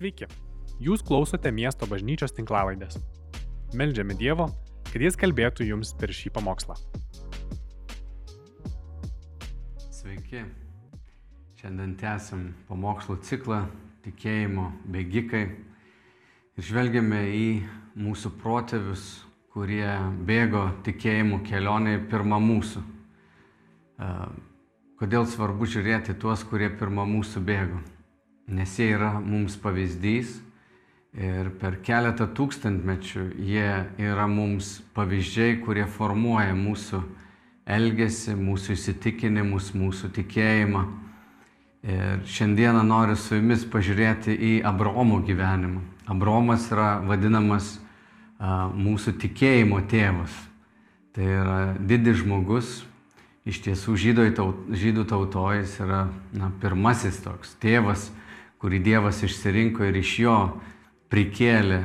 Sveiki, 0.00 0.24
jūs 0.80 1.02
klausote 1.04 1.50
miesto 1.52 1.84
bažnyčios 1.84 2.32
tinklavaidės. 2.32 2.94
Meldžiame 3.76 4.14
Dievo, 4.16 4.46
kad 4.86 5.02
Jis 5.04 5.18
kalbėtų 5.20 5.66
jums 5.68 5.90
per 6.00 6.08
šį 6.16 6.32
pamokslą. 6.38 6.72
Sveiki. 9.92 10.46
Šiandien 11.60 11.92
tęsim 12.00 12.48
pamokslų 12.70 13.18
ciklą 13.28 13.60
tikėjimo 14.06 14.70
bėgikai 14.88 15.44
ir 15.52 16.68
žvelgiame 16.70 17.20
į 17.36 17.44
mūsų 18.00 18.32
protėvius, 18.40 19.06
kurie 19.52 19.84
bėgo 20.24 20.64
tikėjimų 20.88 21.44
kelionėje 21.44 22.06
pirmą 22.08 22.40
mūsų. 22.48 22.86
E, 24.00 24.12
Kodėl 24.96 25.28
svarbu 25.28 25.68
žiūrėti 25.68 26.16
tuos, 26.16 26.48
kurie 26.48 26.72
pirmą 26.72 27.04
mūsų 27.18 27.44
bėgo? 27.44 27.84
Nes 28.50 28.72
jie 28.78 28.88
yra 28.96 29.12
mums 29.22 29.54
pavyzdys 29.62 30.40
ir 31.14 31.50
per 31.60 31.76
keletą 31.86 32.26
tūkstantmečių 32.34 33.26
jie 33.46 33.68
yra 34.02 34.26
mums 34.30 34.80
pavyzdžiai, 34.94 35.60
kurie 35.62 35.86
formuoja 35.86 36.54
mūsų 36.58 37.02
elgesį, 37.70 38.34
mūsų 38.38 38.74
įsitikinimus, 38.74 39.70
mūsų 39.78 40.10
tikėjimą. 40.18 40.82
Ir 41.80 42.26
šiandieną 42.28 42.82
noriu 42.84 43.14
su 43.16 43.38
jumis 43.38 43.62
pažiūrėti 43.70 44.34
į 44.34 44.52
Abromo 44.68 45.22
gyvenimą. 45.24 45.80
Abromas 46.10 46.66
yra 46.74 46.98
vadinamas 47.06 47.78
mūsų 48.40 49.14
tikėjimo 49.22 49.80
tėvas. 49.88 50.34
Tai 51.14 51.26
yra 51.26 51.58
didis 51.78 52.20
žmogus, 52.20 52.80
iš 53.48 53.62
tiesų 53.64 53.96
taut, 54.36 54.66
žydų 54.70 55.06
tautojas 55.08 55.78
yra 55.80 56.08
na, 56.32 56.50
pirmasis 56.60 57.22
toks 57.24 57.56
tėvas, 57.60 58.10
kurį 58.60 58.80
Dievas 58.84 59.22
išsirinko 59.24 59.86
ir 59.88 59.96
iš 60.00 60.14
jo 60.20 60.36
prikėlė 61.10 61.82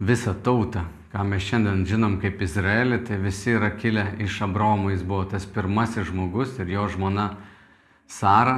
visą 0.00 0.34
tautą. 0.34 0.86
Ką 1.14 1.22
mes 1.28 1.44
šiandien 1.46 1.84
žinom 1.86 2.16
kaip 2.18 2.40
Izraelį, 2.42 3.04
tai 3.06 3.20
visi 3.22 3.52
yra 3.54 3.68
kilę 3.76 4.16
iš 4.24 4.40
Abromo, 4.42 4.90
jis 4.90 5.04
buvo 5.06 5.28
tas 5.30 5.44
pirmasis 5.46 6.08
žmogus 6.08 6.56
ir 6.58 6.72
jo 6.72 6.88
žmona 6.90 7.28
Sara, 8.10 8.56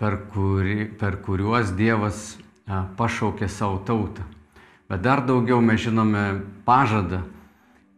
per, 0.00 0.18
kuri, 0.32 0.88
per 0.98 1.20
kuriuos 1.22 1.70
Dievas 1.78 2.34
pašaukė 2.98 3.48
savo 3.48 3.78
tautą. 3.86 4.24
Bet 4.90 5.04
dar 5.04 5.22
daugiau 5.24 5.62
mes 5.64 5.80
žinome 5.80 6.42
pažadą, 6.66 7.22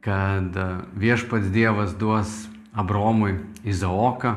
kad 0.04 0.54
viešpats 0.94 1.48
Dievas 1.54 1.96
duos 1.98 2.44
Abromui 2.76 3.38
Izaoką, 3.66 4.36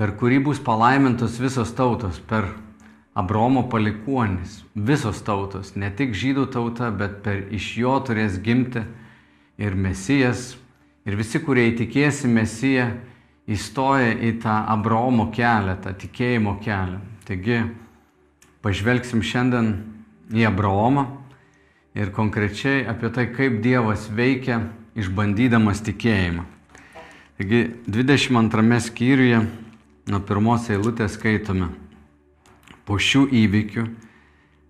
per 0.00 0.16
kurį 0.18 0.40
bus 0.48 0.58
palaimintos 0.64 1.36
visos 1.38 1.70
tautos, 1.76 2.18
per 2.18 2.48
Abromo 3.14 3.64
palikuonis, 3.68 4.60
visos 4.74 5.18
tautos, 5.26 5.74
ne 5.74 5.90
tik 5.90 6.14
žydų 6.14 6.46
tauta, 6.54 6.92
bet 6.94 7.20
per 7.24 7.42
iš 7.50 7.72
jo 7.80 7.96
turės 8.06 8.38
gimti 8.38 8.84
ir 9.58 9.74
Mesijas, 9.74 10.54
ir 11.02 11.18
visi, 11.18 11.40
kurie 11.42 11.66
įtikėsi 11.72 12.30
Mesiją, 12.30 12.86
įstoja 13.50 14.14
į 14.14 14.36
tą 14.44 14.60
Abromo 14.70 15.26
kelią, 15.34 15.74
tą 15.82 15.94
tikėjimo 15.98 16.54
kelią. 16.62 17.00
Taigi, 17.26 17.58
pažvelgsim 18.62 19.24
šiandien 19.26 19.72
į 20.30 20.46
Abraomą 20.46 21.08
ir 21.98 22.14
konkrečiai 22.14 22.86
apie 22.86 23.10
tai, 23.10 23.26
kaip 23.34 23.58
Dievas 23.64 24.06
veikia 24.14 24.62
išbandydamas 24.94 25.82
tikėjimą. 25.86 26.46
Taigi 27.40 27.66
22 27.90 28.80
skyriuje 28.86 29.44
nuo 30.10 30.20
pirmos 30.28 30.70
eilutės 30.70 31.18
skaitome. 31.18 31.72
Po 32.90 32.96
šių 32.98 33.28
įvykių 33.38 33.84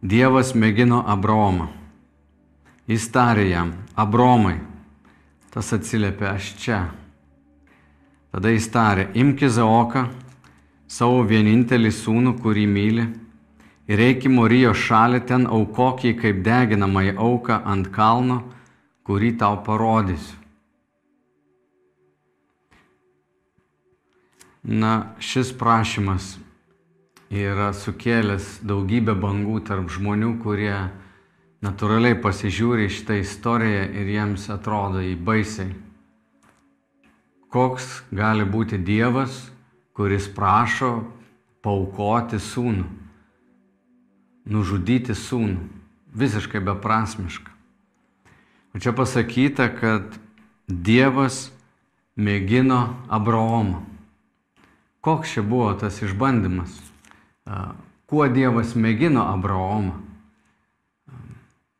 Dievas 0.04 0.50
mėgino 0.52 0.98
Abraomą. 1.08 1.70
Jis 2.84 3.06
tarė 3.14 3.46
jam, 3.48 3.70
Abromai, 3.96 4.58
tas 5.48 5.70
atsiliepė, 5.72 6.26
aš 6.28 6.50
čia. 6.60 6.80
Tada 8.28 8.52
jis 8.52 8.66
tarė, 8.74 9.06
imk 9.16 9.46
Izaoką, 9.48 10.02
savo 10.84 11.22
vienintelį 11.30 11.94
sūnų, 11.96 12.34
kurį 12.44 12.66
myli, 12.68 13.06
ir 13.88 14.04
eik 14.10 14.28
į 14.28 14.34
Morijo 14.36 14.74
šalį, 14.76 15.22
ten 15.24 15.48
aukok 15.48 16.04
jį 16.04 16.12
kaip 16.20 16.44
deginamąją 16.44 17.16
auką 17.16 17.62
ant 17.72 17.88
kalno, 17.96 18.42
kurį 19.08 19.32
tau 19.40 19.62
parodysiu. 19.64 20.36
Na, 24.60 25.16
šis 25.24 25.56
prašymas 25.56 26.34
yra 27.30 27.70
sukėlęs 27.70 28.58
daugybę 28.66 29.14
bangų 29.14 29.60
tarp 29.68 29.90
žmonių, 29.94 30.34
kurie 30.42 30.74
natūraliai 31.62 32.18
pasižiūri 32.18 32.88
šitą 32.90 33.20
istoriją 33.22 33.84
ir 33.94 34.10
jiems 34.10 34.48
atrodo 34.50 35.02
į 35.04 35.14
baisiai. 35.14 35.70
Koks 37.50 38.02
gali 38.10 38.46
būti 38.46 38.78
Dievas, 38.82 39.50
kuris 39.94 40.26
prašo 40.30 41.04
paukoti 41.62 42.38
sūnų, 42.42 42.86
nužudyti 44.50 45.14
sūnų, 45.14 45.62
visiškai 46.14 46.62
beprasmiška. 46.66 47.50
O 48.74 48.78
čia 48.82 48.94
pasakyta, 48.94 49.70
kad 49.74 50.18
Dievas 50.66 51.50
mėgino 52.14 52.94
Abraomą. 53.10 53.82
Koks 55.02 55.34
čia 55.34 55.42
buvo 55.42 55.72
tas 55.78 55.98
išbandymas? 56.04 56.89
Kuo 58.10 58.28
Dievas 58.30 58.76
mėgino 58.78 59.24
Abraomą? 59.30 59.96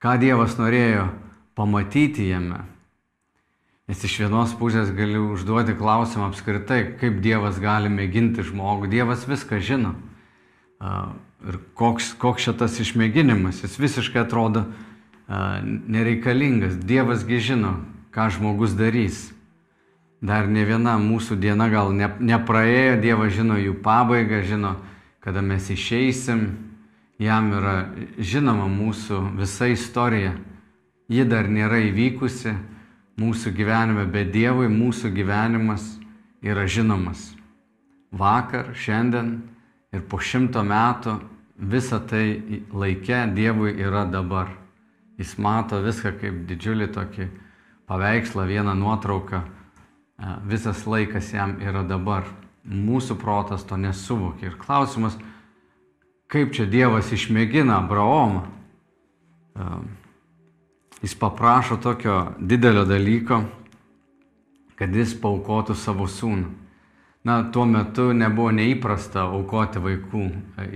Ką 0.01 0.17
Dievas 0.21 0.57
norėjo 0.59 1.09
pamatyti 1.59 2.31
jame? 2.31 2.63
Nes 3.91 4.05
iš 4.07 4.21
vienos 4.23 4.53
pusės 4.55 4.93
galiu 4.95 5.33
užduoti 5.35 5.75
klausimą 5.75 6.29
apskritai, 6.31 6.95
kaip 7.01 7.19
Dievas 7.25 7.59
gali 7.59 7.91
mėginti 7.91 8.45
žmogų. 8.47 8.87
Dievas 8.93 9.27
viską 9.27 9.59
žino. 9.59 9.97
Ir 11.43 11.59
koks, 11.75 12.13
koks 12.21 12.47
šitas 12.47 12.79
išmėginimas, 12.81 13.65
jis 13.65 13.75
visiškai 13.83 14.23
atrodo 14.23 14.65
nereikalingas. 15.27 16.79
Dievasgi 16.87 17.41
žino, 17.51 17.75
ką 18.15 18.29
žmogus 18.37 18.79
darys. 18.79 19.29
Dar 20.23 20.47
ne 20.47 20.63
viena 20.69 20.95
mūsų 21.01 21.41
diena 21.41 21.67
gal 21.73 21.91
ne, 21.97 22.13
nepraėjo, 22.21 23.01
Dievas 23.03 23.35
žino 23.35 23.59
jų 23.59 23.75
pabaigą, 23.83 24.43
žino, 24.47 24.77
kada 25.21 25.43
mes 25.43 25.71
išeisim, 25.71 26.47
jam 27.21 27.53
yra 27.53 27.77
žinoma 28.19 28.69
mūsų 28.71 29.21
visa 29.39 29.69
istorija. 29.69 30.35
Ji 31.11 31.25
dar 31.27 31.49
nėra 31.51 31.81
įvykusi 31.89 32.55
mūsų 33.21 33.53
gyvenime, 33.57 34.07
bet 34.09 34.31
Dievui 34.33 34.71
mūsų 34.71 35.11
gyvenimas 35.13 35.85
yra 36.43 36.65
žinomas. 36.71 37.33
Vakar, 38.11 38.73
šiandien 38.75 39.35
ir 39.93 40.07
po 40.09 40.21
šimto 40.23 40.63
metų 40.67 41.19
visa 41.61 42.01
tai 42.01 42.65
laike 42.73 43.27
Dievui 43.35 43.75
yra 43.77 44.07
dabar. 44.09 44.55
Jis 45.21 45.37
mato 45.37 45.83
viską 45.85 46.15
kaip 46.17 46.45
didžiulį 46.49 46.89
tokį 46.95 47.27
paveikslą, 47.91 48.47
vieną 48.49 48.73
nuotrauką 48.79 49.43
visas 50.49 50.87
laikas 50.87 51.33
jam 51.35 51.59
yra 51.61 51.83
dabar. 51.85 52.25
Mūsų 52.69 53.17
protas 53.21 53.65
to 53.65 53.79
nesuvokia. 53.81 54.51
Ir 54.51 54.59
klausimas, 54.61 55.17
kaip 56.31 56.53
čia 56.55 56.67
Dievas 56.69 57.09
išmėgina 57.13 57.79
Abraomą. 57.81 58.45
Jis 61.01 61.17
paprašo 61.17 61.79
tokio 61.81 62.35
didelio 62.39 62.85
dalyko, 62.85 63.43
kad 64.77 64.93
jis 64.97 65.15
paukotų 65.17 65.77
savo 65.77 66.09
sūnų. 66.09 66.51
Na, 67.25 67.43
tuo 67.53 67.67
metu 67.69 68.15
nebuvo 68.17 68.49
neįprasta 68.57 69.27
aukoti 69.29 69.81
vaikų. 69.81 70.23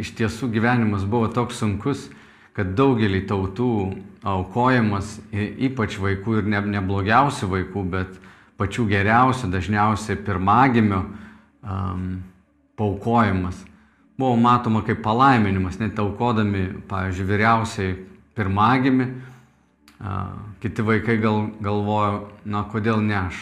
Iš 0.01 0.11
tiesų 0.19 0.51
gyvenimas 0.53 1.07
buvo 1.09 1.31
toks 1.33 1.63
sunkus, 1.63 2.11
kad 2.53 2.75
daugelį 2.77 3.23
tautų 3.31 3.71
aukojimas, 4.25 5.19
ypač 5.33 5.97
vaikų 6.01 6.41
ir 6.41 6.51
ne, 6.53 6.61
ne 6.77 6.83
blogiausių 6.85 7.49
vaikų, 7.49 7.85
bet 7.93 8.19
pačių 8.61 8.85
geriausių, 8.93 9.49
dažniausiai 9.53 10.21
pirmagimių 10.21 11.01
um, 11.65 12.23
paukojimas 12.77 13.65
buvo 14.19 14.37
matoma 14.37 14.85
kaip 14.87 15.03
palaiminimas, 15.03 15.81
net 15.81 15.99
aukodami, 15.99 16.69
pavyzdžiui, 16.89 17.27
vyriausiai 17.27 17.95
pirmagimi, 18.35 19.09
uh, 19.99 20.37
kiti 20.63 20.83
vaikai 20.87 21.19
gal, 21.23 21.49
galvojo, 21.63 22.29
na 22.47 22.63
kodėl 22.71 23.03
ne 23.03 23.17
aš, 23.25 23.41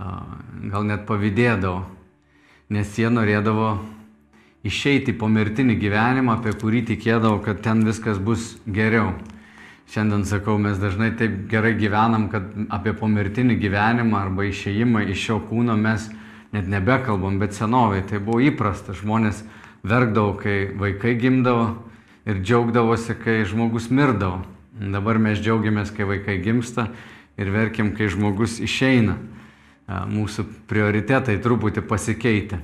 uh, 0.00 0.24
gal 0.72 0.88
net 0.88 1.06
pavydėdavo, 1.06 1.84
nes 2.74 2.98
jie 2.98 3.12
norėdavo 3.12 3.76
išeiti 4.66 5.14
po 5.14 5.30
mirtinį 5.30 5.78
gyvenimą, 5.78 6.40
apie 6.40 6.56
kurį 6.58 6.82
tikėdavo, 6.90 7.38
kad 7.46 7.62
ten 7.62 7.86
viskas 7.86 8.18
bus 8.18 8.56
geriau. 8.66 9.14
Šiandien 9.86 10.24
sakau, 10.26 10.56
mes 10.58 10.80
dažnai 10.82 11.12
taip 11.14 11.44
gerai 11.46 11.76
gyvenam, 11.78 12.26
kad 12.32 12.48
apie 12.74 12.90
pomirtinį 12.98 13.54
gyvenimą 13.62 14.18
arba 14.18 14.48
išėjimą 14.48 15.04
iš 15.12 15.28
šio 15.28 15.36
kūno 15.46 15.76
mes 15.78 16.08
net 16.54 16.68
nebekalbam, 16.70 17.40
bet 17.42 17.56
senovai 17.56 18.04
tai 18.06 18.20
buvo 18.22 18.42
įprasta. 18.44 18.94
Žmonės 18.96 19.42
verkdavo, 19.86 20.36
kai 20.42 20.70
vaikai 20.76 21.16
gimdavo, 21.18 21.86
ir 22.26 22.42
džiaugdavosi, 22.42 23.14
kai 23.22 23.44
žmogus 23.46 23.88
mirdavo. 23.90 24.42
Dabar 24.76 25.18
mes 25.22 25.38
džiaugiamės, 25.40 25.92
kai 25.94 26.04
vaikai 26.08 26.40
gimsta 26.44 26.90
ir 27.38 27.50
verkiam, 27.54 27.94
kai 27.96 28.10
žmogus 28.12 28.58
išeina. 28.60 29.16
Mūsų 29.86 30.44
prioritetai 30.66 31.38
truputį 31.38 31.84
pasikeitė. 31.86 32.58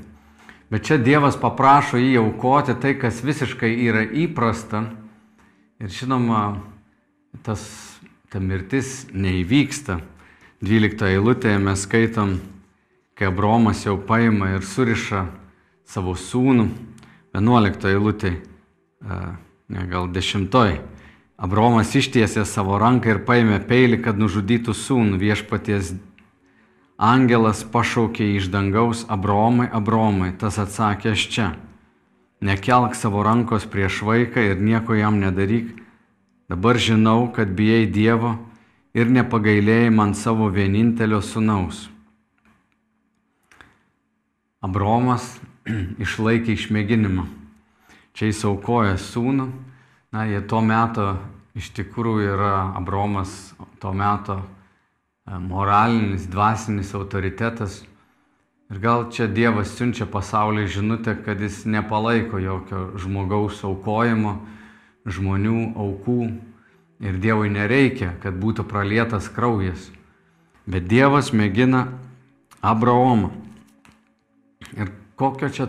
Bet 0.73 0.89
čia 0.89 0.97
Dievas 0.99 1.37
paprašo 1.39 2.01
jį 2.01 2.17
aukoti 2.19 2.75
tai, 2.83 2.97
kas 2.99 3.21
visiškai 3.23 3.71
yra 3.87 4.03
įprasta. 4.03 4.87
Ir 5.79 5.93
žinoma, 5.93 6.63
tas, 7.47 7.63
ta 8.33 8.43
mirtis 8.43 9.07
neįvyksta. 9.15 10.01
12 10.63 11.13
eilutėje 11.13 11.61
mes 11.63 11.87
skaitom, 11.87 12.37
kai 13.23 13.29
Abromas 13.29 13.85
jau 13.87 14.01
paima 14.03 14.49
ir 14.57 14.65
suriša 14.67 15.29
savo 15.87 16.17
sūnų. 16.19 16.65
11 17.39 17.85
eilutėje, 17.87 18.41
ne 19.71 19.85
gal 19.87 20.09
10. 20.11 20.49
Abromas 21.39 21.93
ištiesė 21.95 22.43
savo 22.43 22.81
ranką 22.83 23.13
ir 23.13 23.21
paėmė 23.23 23.61
peilį, 23.69 24.01
kad 24.03 24.19
nužudytų 24.19 24.75
sūnų. 24.75 25.21
Viešpaties 25.23 25.93
angelas 26.99 27.63
pašaukė 27.63 28.27
iš 28.41 28.51
dangaus 28.51 29.05
Abromai, 29.07 29.69
Abromai. 29.71 30.33
Tas 30.35 30.59
atsakė, 30.59 31.15
aš 31.15 31.29
čia. 31.31 31.49
Nekelk 32.43 32.99
savo 32.99 33.23
rankos 33.23 33.71
prieš 33.71 34.03
vaiką 34.03 34.51
ir 34.51 34.59
nieko 34.59 34.99
jam 34.99 35.23
nedaryk. 35.23 35.71
Dabar 36.51 36.75
žinau, 36.75 37.31
kad 37.31 37.55
bijai 37.55 37.87
Dievo 37.87 38.35
ir 38.99 39.07
nepagailėjai 39.07 39.95
man 39.95 40.19
savo 40.19 40.51
vienintelio 40.51 41.23
sunaus. 41.23 41.87
Abromas 44.63 45.35
išlaikė 46.05 46.57
išmėginimą. 46.57 47.27
Čia 48.13 48.31
jis 48.31 48.43
aukoja 48.49 48.97
sūnų 49.01 49.51
Na, 50.13 50.27
jie 50.29 50.43
tuo 50.45 50.59
metu 50.61 51.07
iš 51.57 51.71
tikrųjų 51.73 52.35
yra 52.35 52.57
Abromas, 52.77 53.55
tuo 53.81 53.95
metu 53.97 54.35
e, 54.37 55.39
moralinis, 55.41 56.27
dvasinis 56.29 56.91
autoritetas. 56.93 57.79
Ir 58.69 58.81
gal 58.81 59.07
čia 59.09 59.25
Dievas 59.25 59.73
siunčia 59.73 60.05
pasauliui 60.05 60.69
žinutę, 60.69 61.15
kad 61.25 61.41
jis 61.41 61.63
nepalaiko 61.65 62.41
jokio 62.45 62.83
žmogaus 63.01 63.63
aukojimo, 63.65 64.35
žmonių 65.09 65.73
aukų. 65.81 66.29
Ir 67.01 67.17
Dievui 67.17 67.49
nereikia, 67.49 68.13
kad 68.21 68.37
būtų 68.37 68.69
pralietas 68.69 69.33
kraujas. 69.33 69.89
Bet 70.69 70.93
Dievas 70.93 71.33
mėgina 71.33 71.87
Abraomą. 72.61 73.33
Ir 74.79 74.93
čia, 75.53 75.69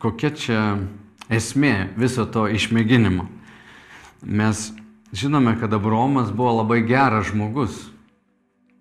kokia 0.00 0.30
čia 0.30 0.60
esmė 1.32 1.90
viso 1.96 2.26
to 2.26 2.46
išmėginimo? 2.48 3.26
Mes 4.24 4.70
žinome, 5.12 5.56
kad 5.60 5.74
Abromas 5.74 6.32
buvo 6.32 6.62
labai 6.62 6.82
geras 6.86 7.32
žmogus. 7.32 7.90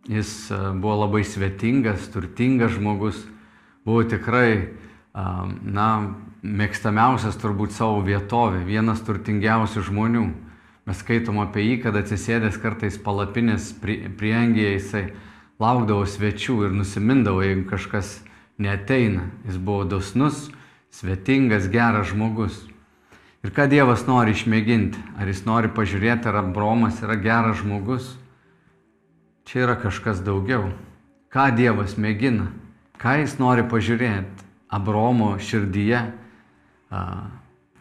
Jis 0.08 0.52
e, 0.52 0.60
buvo 0.76 1.04
labai 1.06 1.24
svetingas, 1.24 2.10
turtingas 2.12 2.76
žmogus, 2.76 3.20
buvo 3.86 4.04
tikrai, 4.04 4.74
na, 5.14 6.16
mėgstamiausias 6.44 7.38
turbūt 7.40 7.76
savo 7.76 8.02
vietovė, 8.04 8.64
vienas 8.66 9.04
turtingiausių 9.06 9.86
žmonių. 9.88 10.26
Mes 10.84 11.00
skaitom 11.00 11.40
apie 11.40 11.64
jį, 11.64 11.76
kad 11.86 11.96
atsisėdęs 11.96 12.58
kartais 12.60 12.98
palapinės 13.00 13.70
priengėje 13.80 14.74
jisai 14.74 15.04
laukdavo 15.64 16.04
svečių 16.10 16.66
ir 16.68 16.74
nusimindavo, 16.76 17.44
jeigu 17.46 17.70
kažkas 17.70 18.18
neteina. 18.64 19.28
Jis 19.48 19.60
buvo 19.60 19.84
dosnus, 19.88 20.48
svetingas, 20.94 21.68
geras 21.72 22.12
žmogus. 22.14 22.62
Ir 23.44 23.52
ką 23.52 23.68
Dievas 23.68 24.06
nori 24.08 24.32
išmėginti? 24.32 25.02
Ar 25.20 25.28
jis 25.28 25.44
nori 25.44 25.68
pažiūrėti, 25.76 26.30
ar 26.32 26.40
Abromas 26.46 27.02
yra 27.04 27.18
geras 27.20 27.60
žmogus? 27.60 28.14
Čia 29.44 29.66
yra 29.66 29.76
kažkas 29.82 30.24
daugiau. 30.24 30.72
Ką 31.34 31.50
Dievas 31.58 31.98
mėgina? 32.00 32.48
Ką 33.02 33.18
jis 33.20 33.36
nori 33.42 33.66
pažiūrėti? 33.68 34.48
Abromo 34.74 35.36
širdyje 35.44 36.00
a, 36.90 37.02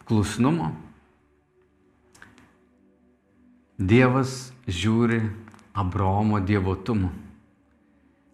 klusnumo? 0.08 0.73
Dievas 3.79 4.50
žiūri 4.67 5.23
Abromo 5.79 6.43
dievotumu. 6.43 7.12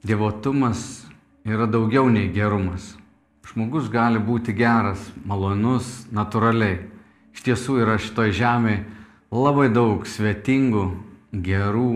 Dievotumas 0.02 1.04
yra 1.46 1.66
daugiau 1.70 2.08
nei 2.10 2.30
gerumas. 2.32 2.96
Žmogus 3.48 3.88
gali 3.88 4.20
būti 4.20 4.52
geras, 4.52 5.00
malonus, 5.24 6.06
natūraliai. 6.12 6.82
Iš 7.32 7.44
tiesų 7.46 7.78
yra 7.84 7.96
šitoje 8.00 8.34
žemėje 8.36 8.84
labai 9.32 9.68
daug 9.72 10.04
svetingų, 10.08 10.84
gerų, 11.32 11.92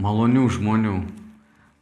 malonių 0.00 0.46
žmonių. 0.56 0.96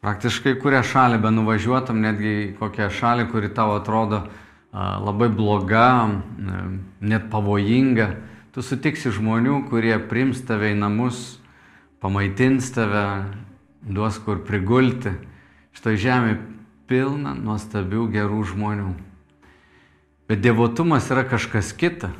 Praktiškai 0.02 0.56
kurią 0.62 0.82
šalį 0.86 1.18
be 1.22 1.30
nuvažiuotum, 1.34 1.98
netgi 2.02 2.34
kokią 2.58 2.90
šalį, 2.94 3.28
kuri 3.32 3.50
tau 3.54 3.76
atrodo 3.76 4.24
labai 4.72 5.28
bloga, 5.32 6.20
net 7.00 7.30
pavojinga, 7.32 8.12
tu 8.54 8.62
sutiksi 8.62 9.10
žmonių, 9.14 9.64
kurie 9.70 9.96
prims 10.10 10.42
tave 10.46 10.72
į 10.74 10.78
namus, 10.78 11.38
pamaitins 12.02 12.70
tave, 12.74 13.24
duos 13.82 14.18
kur 14.22 14.42
prigulti. 14.46 15.14
Šitoje 15.74 16.02
žemėje 16.02 16.38
pilna 16.88 17.34
nuostabių 17.36 18.08
gerų 18.16 18.42
žmonių. 18.52 18.92
Bet 20.28 20.42
devotumas 20.44 21.08
yra 21.12 21.24
kažkas 21.28 21.72
kita. 21.76 22.10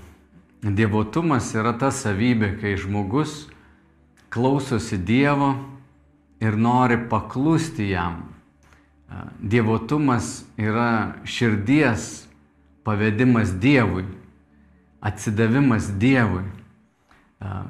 Dievotumas 0.62 1.52
yra 1.54 1.74
ta 1.78 1.92
savybė, 1.94 2.56
kai 2.60 2.74
žmogus 2.80 3.46
klausosi 4.32 4.98
Dievo 4.98 5.54
ir 6.40 6.56
nori 6.56 6.98
paklusti 7.08 7.90
jam. 7.90 8.22
Dievotumas 9.40 10.44
yra 10.58 11.14
širdies 11.24 12.26
pavedimas 12.84 13.52
Dievui, 13.60 14.04
atsidavimas 15.00 15.88
Dievui. 16.00 16.44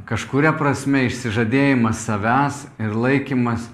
Kažkuria 0.08 0.54
prasme 0.56 1.04
išsižadėjimas 1.10 2.00
savęs 2.06 2.64
ir 2.80 2.96
laikymas 2.96 3.68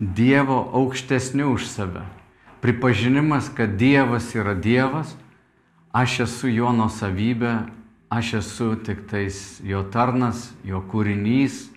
Dievo 0.00 0.62
aukštesniu 0.78 1.50
už 1.56 1.66
save. 1.68 2.06
Pripažinimas, 2.60 3.48
kad 3.56 3.78
Dievas 3.80 4.34
yra 4.36 4.54
Dievas, 4.54 5.14
aš 5.92 6.20
esu 6.26 6.50
jo 6.52 6.72
nuosavybė 6.76 7.54
aš 8.10 8.34
esu 8.34 8.74
tik 8.74 9.06
tais 9.06 9.60
jo 9.62 9.84
tarnas, 9.86 10.50
jo 10.66 10.82
kūrinys, 10.90 11.68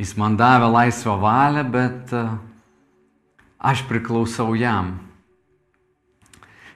jis 0.00 0.14
man 0.16 0.38
davė 0.40 0.70
laisvą 0.72 1.18
valią, 1.20 1.64
bet 1.68 2.14
e, 2.16 2.22
aš 3.60 3.84
priklausau 3.90 4.56
jam. 4.56 4.94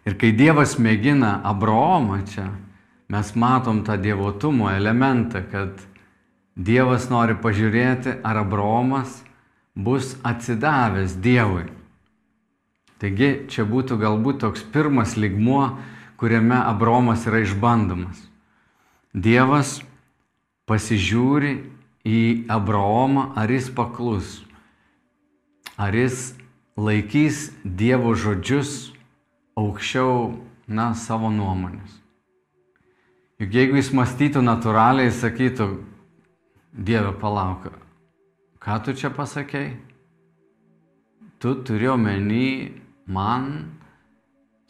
Ir 0.05 0.19
kai 0.21 0.35
Dievas 0.37 0.77
mėgina 0.77 1.39
Abraomą 1.49 2.21
čia, 2.29 2.51
mes 3.09 3.33
matom 3.33 3.81
tą 3.87 3.97
dievotumo 3.97 4.69
elementą, 4.69 5.41
kad 5.49 5.81
Dievas 6.53 7.09
nori 7.09 7.39
pažiūrėti, 7.41 8.19
ar 8.21 8.43
Abraomas 8.43 9.23
bus 9.73 10.13
atsidavęs 10.21 11.17
Dievui. 11.25 11.71
Taigi 13.03 13.49
čia 13.51 13.65
būtų 13.67 13.97
galbūt 13.99 14.45
toks 14.45 14.63
pirmas 14.63 15.17
ligmuo, 15.19 15.73
kuriame 16.23 16.55
Abraomas 16.55 17.25
yra 17.27 17.41
išbandomas. 17.43 18.21
Dievas 19.11 19.81
pasižiūri 20.71 21.57
į 22.07 22.21
Abraomą, 22.47 23.33
ar 23.35 23.51
jis 23.51 23.67
paklus, 23.75 24.37
ar 25.75 25.91
jis 25.99 26.31
laikys 26.79 27.49
Dievo 27.67 28.15
žodžius 28.15 28.93
aukščiau, 29.59 30.39
na, 30.71 30.93
savo 30.95 31.31
nuomonės. 31.35 31.99
Juk 33.43 33.57
jeigu 33.59 33.81
jis 33.81 33.91
mąstytų 33.99 34.45
natūraliai, 34.47 35.11
jis 35.11 35.19
sakytų, 35.25 35.67
Dieve 36.73 37.11
palauk, 37.19 37.67
ką 38.63 38.79
tu 38.87 38.95
čia 38.97 39.11
pasakėjai? 39.13 39.75
Tu 41.43 41.53
turi 41.67 41.91
omeny 41.91 42.82
man 43.13 43.49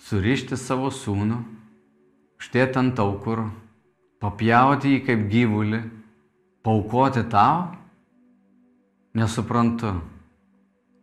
surišti 0.02 0.58
savo 0.58 0.90
sūnų, 0.90 1.38
štėt 2.42 2.78
ant 2.80 2.98
aukuro 3.02 3.50
papjauti 4.22 4.94
jį 4.94 5.02
kaip 5.06 5.22
gyvulį, 5.30 5.82
paukoti 6.62 7.24
tau, 7.30 7.72
nesuprantu. 9.18 9.96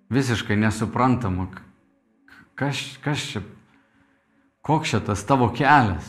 Visiškai 0.10 0.55
nesuprantama, 0.58 1.46
kas, 2.58 2.79
kas 3.03 3.25
čia, 3.29 3.43
koks 4.65 4.96
čia 4.96 5.01
tas 5.05 5.22
tavo 5.27 5.51
kelias. 5.53 6.08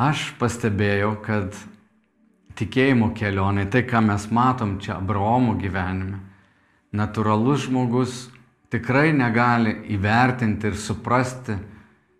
Aš 0.00 0.30
pastebėjau, 0.40 1.12
kad 1.26 1.52
tikėjimo 2.56 3.12
kelionė, 3.14 3.66
tai 3.70 3.84
ką 3.86 4.00
mes 4.08 4.24
matom 4.32 4.78
čia 4.82 4.96
Abraomo 4.96 5.58
gyvenime, 5.60 6.23
natūralus 6.94 7.66
žmogus 7.66 8.28
tikrai 8.70 9.12
negali 9.14 9.74
įvertinti 9.94 10.70
ir 10.70 10.78
suprasti, 10.78 11.58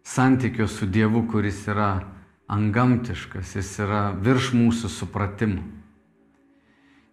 santykio 0.04 0.66
su 0.68 0.86
Dievu, 0.86 1.24
kuris 1.30 1.64
yra 1.70 2.04
angamtiškas, 2.50 3.54
jis 3.56 3.70
yra 3.82 4.04
virš 4.20 4.52
mūsų 4.54 4.90
supratimų. 4.92 5.62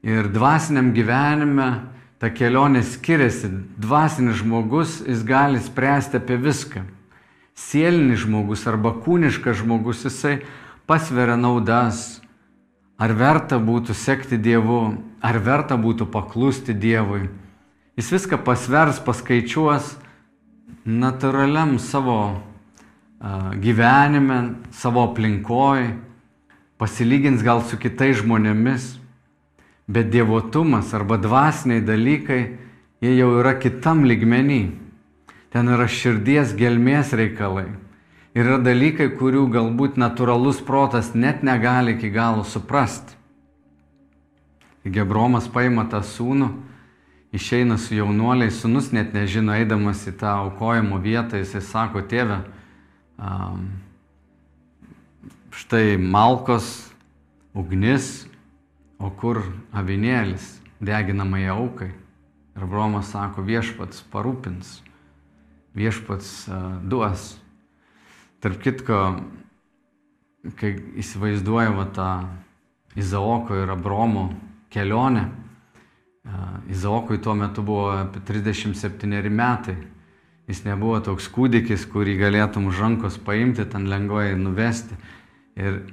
Ir 0.01 0.31
dvasiniam 0.33 0.91
gyvenime 0.95 1.69
ta 2.21 2.29
kelionė 2.33 2.81
skiriasi. 2.85 3.49
Dvasinis 3.81 4.41
žmogus, 4.41 4.99
jis 5.05 5.21
gali 5.25 5.61
spręsti 5.61 6.17
apie 6.17 6.37
viską. 6.41 6.81
Sielinis 7.57 8.23
žmogus 8.25 8.65
arba 8.69 8.95
kūniškas 8.97 9.61
žmogus, 9.61 10.03
jisai 10.05 10.39
pasveria 10.89 11.37
naudas. 11.37 12.19
Ar 13.01 13.13
verta 13.17 13.57
būtų 13.57 13.93
sekti 13.97 14.37
Dievu, 14.37 14.97
ar 15.21 15.37
verta 15.41 15.77
būtų 15.77 16.09
paklusti 16.13 16.73
Dievui. 16.77 17.29
Jis 18.01 18.07
viską 18.15 18.39
pasvers, 18.41 18.97
paskaičiuos 19.05 19.91
natūraliam 20.89 21.75
savo 21.77 22.15
gyvenime, 23.61 24.37
savo 24.73 25.03
aplinkoje, 25.05 25.91
pasilygins 26.81 27.43
gal 27.45 27.61
su 27.61 27.77
kitais 27.77 28.23
žmonėmis, 28.23 28.87
bet 29.85 30.09
dievotumas 30.09 30.95
arba 30.97 31.19
dvasiniai 31.21 31.83
dalykai, 31.85 32.39
jie 33.05 33.13
jau 33.19 33.29
yra 33.43 33.53
kitam 33.61 34.01
ligmenį. 34.09 34.63
Ten 35.53 35.69
yra 35.69 35.85
širdies 35.85 36.55
gelmės 36.57 37.13
reikalai. 37.13 37.67
Ir 38.33 38.47
yra 38.47 38.57
dalykai, 38.65 39.11
kurių 39.13 39.45
galbūt 39.53 40.01
natūralus 40.01 40.65
protas 40.65 41.13
net 41.13 41.45
negali 41.45 41.99
iki 41.99 42.09
galo 42.09 42.49
suprasti. 42.49 43.13
Gebromas 44.89 45.45
paima 45.53 45.85
tą 45.85 46.01
sūnų, 46.01 46.49
išeina 47.31 47.77
su 47.79 47.95
jaunuoliais, 47.95 48.59
sūnus 48.59 48.91
net 48.95 49.13
nežino, 49.15 49.55
eidamas 49.55 50.03
į 50.09 50.15
tą 50.19 50.33
aukojimo 50.45 50.99
vietą, 51.03 51.39
jisai 51.39 51.61
sako, 51.63 52.03
tėve, 52.03 52.41
štai 55.55 55.97
malkos, 55.97 56.91
ugnis, 57.55 58.27
o 59.01 59.09
kur 59.09 59.41
avinėlis 59.73 60.59
deginamai 60.83 61.47
aukai. 61.49 61.91
Ir 62.51 62.67
Bromas 62.67 63.13
sako, 63.13 63.45
viešpats 63.47 64.03
parūpins, 64.11 64.81
viešpats 65.77 66.49
duos. 66.83 67.29
Tarp 68.43 68.59
kitko, 68.59 68.97
kai 70.59 70.73
įsivaizduoju 70.99 71.77
va, 71.77 71.87
tą 71.95 72.11
Izaoko 72.99 73.55
ir 73.55 73.69
Abromo 73.71 74.25
kelionę, 74.73 75.29
Izaokui 76.71 77.17
tuo 77.17 77.33
metu 77.35 77.63
buvo 77.65 77.89
apie 77.95 78.21
37 78.27 79.29
metai. 79.29 79.75
Jis 80.47 80.63
nebuvo 80.65 80.99
toks 81.03 81.29
kūdikis, 81.31 81.85
kurį 81.89 82.17
galėtum 82.19 82.67
už 82.69 82.81
rankos 82.81 83.17
paimti, 83.21 83.65
ten 83.65 83.87
lengvai 83.89 84.33
nuvesti. 84.35 84.97
Ir 85.55 85.83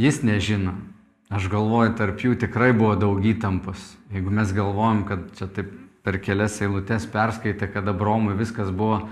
jis 0.00 0.22
nežino. 0.22 0.74
Aš 1.28 1.50
galvoju, 1.52 1.92
tarp 1.98 2.22
jų 2.24 2.38
tikrai 2.40 2.70
buvo 2.72 2.94
daug 2.96 3.20
įtampos. 3.20 3.82
Jeigu 4.14 4.32
mes 4.32 4.52
galvojam, 4.56 5.02
kad 5.08 5.26
čia 5.36 5.50
taip 5.52 5.74
per 6.06 6.16
kelias 6.24 6.56
eilutes 6.64 7.04
perskaitė, 7.12 7.68
kad 7.68 7.88
Abromui 7.90 8.36
viskas 8.38 8.70
buvo 8.72 9.02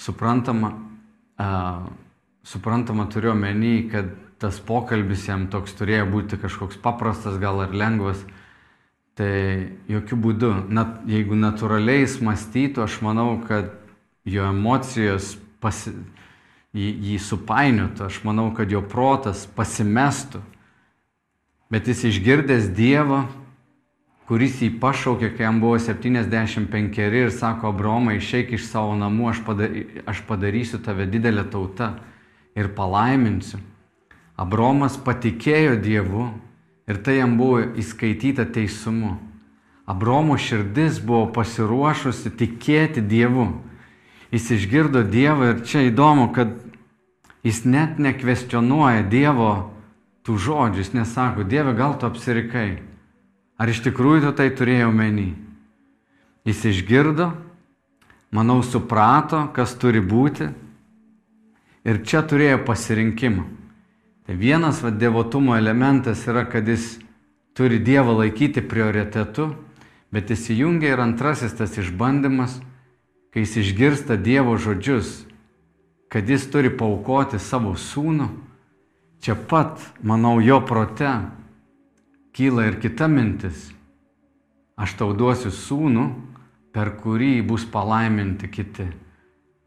suprantama, 0.00 0.72
uh, 1.36 1.84
suprantama 2.48 3.04
turiu 3.12 3.34
menį, 3.36 3.74
kad 3.92 4.08
tas 4.40 4.56
pokalbis 4.64 5.26
jam 5.28 5.50
toks 5.52 5.76
turėjo 5.76 6.06
būti 6.08 6.40
kažkoks 6.40 6.80
paprastas, 6.80 7.36
gal 7.42 7.60
ir 7.66 7.76
lengvas. 7.76 8.24
Tai 9.20 9.32
jokių 9.92 10.16
būdų, 10.16 10.50
net 10.72 11.02
jeigu 11.10 11.36
natūraliai 11.36 12.06
jis 12.06 12.14
mąstytų, 12.24 12.86
aš 12.86 12.94
manau, 13.04 13.34
kad 13.44 13.74
jo 14.24 14.46
emocijos 14.48 15.34
pasi, 15.60 15.92
jį, 16.72 16.88
jį 17.10 17.18
supainiotų, 17.26 18.06
aš 18.06 18.22
manau, 18.24 18.46
kad 18.56 18.72
jo 18.72 18.80
protas 18.80 19.42
pasimestų. 19.58 20.40
Bet 21.68 21.92
jis 21.92 22.06
išgirdęs 22.08 22.72
Dievą, 22.72 23.26
kuris 24.24 24.56
jį 24.64 24.72
pašaukė, 24.80 25.34
kai 25.36 25.50
jam 25.50 25.60
buvo 25.60 25.76
75 25.76 27.04
ir 27.04 27.28
sako, 27.36 27.74
Abromai, 27.74 28.16
išeik 28.22 28.56
iš 28.56 28.70
savo 28.72 28.96
namų, 28.96 29.34
aš, 29.34 29.44
padary, 29.44 29.84
aš 30.08 30.24
padarysiu 30.24 30.80
tave 30.80 31.04
didelę 31.04 31.44
tautą 31.52 31.92
ir 32.56 32.72
palaiminsiu. 32.72 33.60
Abromas 34.40 34.96
patikėjo 34.96 35.76
Dievu 35.76 36.30
ir 36.90 36.98
tai 37.00 37.20
jam 37.20 37.38
buvo 37.38 37.62
įskaityta 37.78 38.48
teisumu. 38.50 39.16
Abromo 39.86 40.36
širdis 40.38 40.98
buvo 41.02 41.28
pasiruošusi 41.34 42.34
tikėti 42.34 43.02
Dievu 43.02 43.48
jis 44.30 44.50
išgirdo 44.50 45.02
Dievą 45.02 45.54
ir 45.54 45.62
čia 45.66 45.84
įdomu, 45.90 46.30
kad 46.34 46.54
jis 47.42 47.64
net 47.66 47.98
nekvestionuoja 47.98 49.02
Dievo 49.10 49.70
tų 50.26 50.38
žodžių, 50.38 50.82
jis 50.84 50.94
nesako, 50.94 51.44
Dieve, 51.44 51.74
gal 51.74 51.96
tu 51.98 52.06
apsirikai, 52.06 52.82
ar 53.58 53.70
iš 53.70 53.82
tikrųjų 53.86 54.28
tu 54.28 54.34
tai 54.38 54.50
turėjai 54.54 54.88
omeny. 54.88 55.32
Jis 56.46 56.64
išgirdo, 56.70 57.32
manau, 58.32 58.60
suprato, 58.64 59.48
kas 59.56 59.74
turi 59.76 60.00
būti 60.00 60.50
ir 61.84 62.02
čia 62.06 62.22
turėjo 62.22 62.62
pasirinkimą. 62.68 63.59
Vienas 64.36 64.82
va, 64.82 64.90
devotumo 64.90 65.56
elementas 65.56 66.26
yra, 66.28 66.44
kad 66.46 66.68
jis 66.68 66.98
turi 67.56 67.80
Dievą 67.82 68.14
laikyti 68.20 68.62
prioritetu, 68.62 69.50
bet 70.10 70.30
įsijungia 70.30 70.94
ir 70.94 71.02
antrasis 71.02 71.56
tas 71.58 71.74
išbandymas 71.78 72.60
kai 73.30 73.44
jis 73.44 73.56
išgirsta 73.56 74.16
Dievo 74.16 74.56
žodžius, 74.58 75.24
kad 76.10 76.28
jis 76.28 76.48
turi 76.50 76.70
paukoti 76.74 77.38
savo 77.38 77.76
sūnų, 77.78 78.26
čia 79.22 79.36
pat, 79.38 79.78
manau, 80.02 80.40
jo 80.42 80.58
prote 80.66 81.10
kyla 82.34 82.66
ir 82.70 82.80
kita 82.82 83.06
mintis. 83.06 83.70
Aš 84.80 84.96
tau 84.98 85.14
duosiu 85.14 85.52
sūnų, 85.54 86.06
per 86.74 86.96
kurį 86.98 87.40
bus 87.46 87.66
palaiminti 87.70 88.50
kiti. 88.50 88.88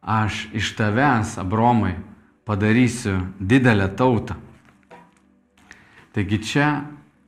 Aš 0.03 0.50
iš 0.51 0.74
tavęs, 0.75 1.38
Abromai, 1.39 1.96
padarysiu 2.43 3.22
didelę 3.39 3.88
tautą. 3.96 4.36
Taigi 6.13 6.41
čia 6.46 6.67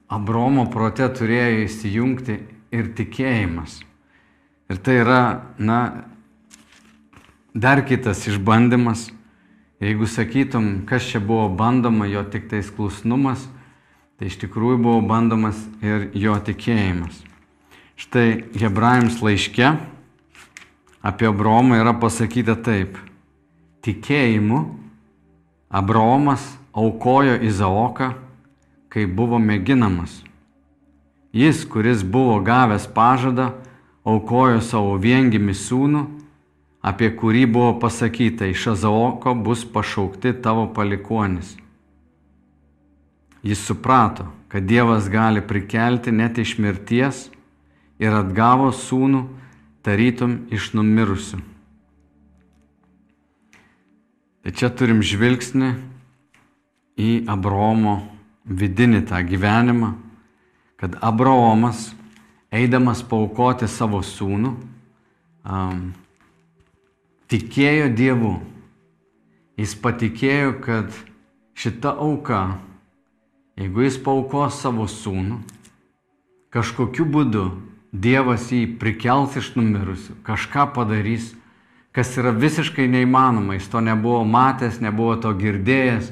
Abromo 0.07 0.67
prote 0.69 1.07
turėjo 1.09 1.63
įsijungti 1.65 2.35
ir 2.75 2.91
tikėjimas. 2.97 3.79
Ir 4.69 4.77
tai 4.81 4.99
yra, 5.01 5.21
na, 5.57 5.79
Dar 7.55 7.85
kitas 7.87 8.27
išbandymas. 8.27 9.13
Jeigu 9.79 10.07
sakytum, 10.11 10.81
kas 10.83 11.05
čia 11.07 11.21
buvo 11.23 11.47
bandoma, 11.47 12.03
jo 12.03 12.19
tik 12.27 12.49
tais 12.51 12.67
klusnumas, 12.67 13.45
tai 14.19 14.27
iš 14.27 14.35
tikrųjų 14.41 14.81
buvo 14.83 14.99
bandomas 15.07 15.61
ir 15.79 16.09
jo 16.19 16.35
tikėjimas. 16.35 17.15
Štai 17.95 18.51
Hebrajams 18.59 19.21
laiške 19.23 19.71
apie 20.99 21.29
Abromą 21.31 21.79
yra 21.79 21.95
pasakyta 21.95 22.57
taip. 22.59 22.99
Tikėjimu 23.87 24.59
Abromas 25.71 26.43
aukojo 26.75 27.39
Izaoką, 27.39 28.11
kai 28.95 29.03
buvo 29.05 29.35
mėginamas. 29.43 30.21
Jis, 31.35 31.65
kuris 31.67 31.99
buvo 32.07 32.39
gavęs 32.39 32.87
pažadą, 32.95 33.49
aukojo 34.07 34.61
savo 34.63 34.95
viengimi 34.95 35.51
sūnų 35.51 36.05
apie 36.85 37.09
kurį 37.17 37.43
buvo 37.49 37.73
pasakyta, 37.81 38.45
iš 38.47 38.67
Azaoko 38.75 39.33
bus 39.35 39.65
pašaukti 39.65 40.35
tavo 40.45 40.67
palikonis. 40.69 41.55
Jis 43.43 43.65
suprato, 43.65 44.29
kad 44.47 44.63
Dievas 44.69 45.09
gali 45.09 45.41
prikelti 45.41 46.13
net 46.13 46.37
iš 46.37 46.55
mirties 46.61 47.25
ir 47.99 48.13
atgavo 48.13 48.71
sūnų 48.73 49.25
tarytum 49.85 50.45
iš 50.53 50.71
numirusių. 50.77 51.41
Tai 54.45 54.53
čia 54.53 54.69
turim 54.69 55.01
žvilgsnį 55.01 55.73
į 57.01 57.11
Abromo 57.33 57.97
vidinį 58.45 59.05
tą 59.09 59.21
gyvenimą, 59.25 59.93
kad 60.77 60.97
Abromas, 61.01 61.89
eidamas 62.53 63.01
paukoti 63.03 63.67
savo 63.67 64.01
sūnų, 64.05 64.53
um, 65.45 65.85
tikėjo 67.31 67.89
Dievu. 67.95 68.35
Jis 69.55 69.71
patikėjo, 69.79 70.57
kad 70.65 70.91
šita 71.55 71.93
auka, 72.03 72.57
jeigu 73.55 73.85
jis 73.85 73.97
paukos 74.03 74.59
savo 74.59 74.83
sūnų, 74.91 75.39
kažkokiu 76.51 77.07
būdu 77.07 77.45
Dievas 77.95 78.49
jį 78.51 78.75
prikels 78.75 79.37
iš 79.39 79.53
numirusių, 79.55 80.17
kažką 80.27 80.67
padarys, 80.75 81.29
kas 81.95 82.11
yra 82.19 82.33
visiškai 82.35 82.89
neįmanoma, 82.91 83.55
jis 83.55 83.69
to 83.71 83.79
nebuvo 83.79 84.25
matęs, 84.27 84.81
nebuvo 84.83 85.15
to 85.23 85.31
girdėjęs, 85.39 86.09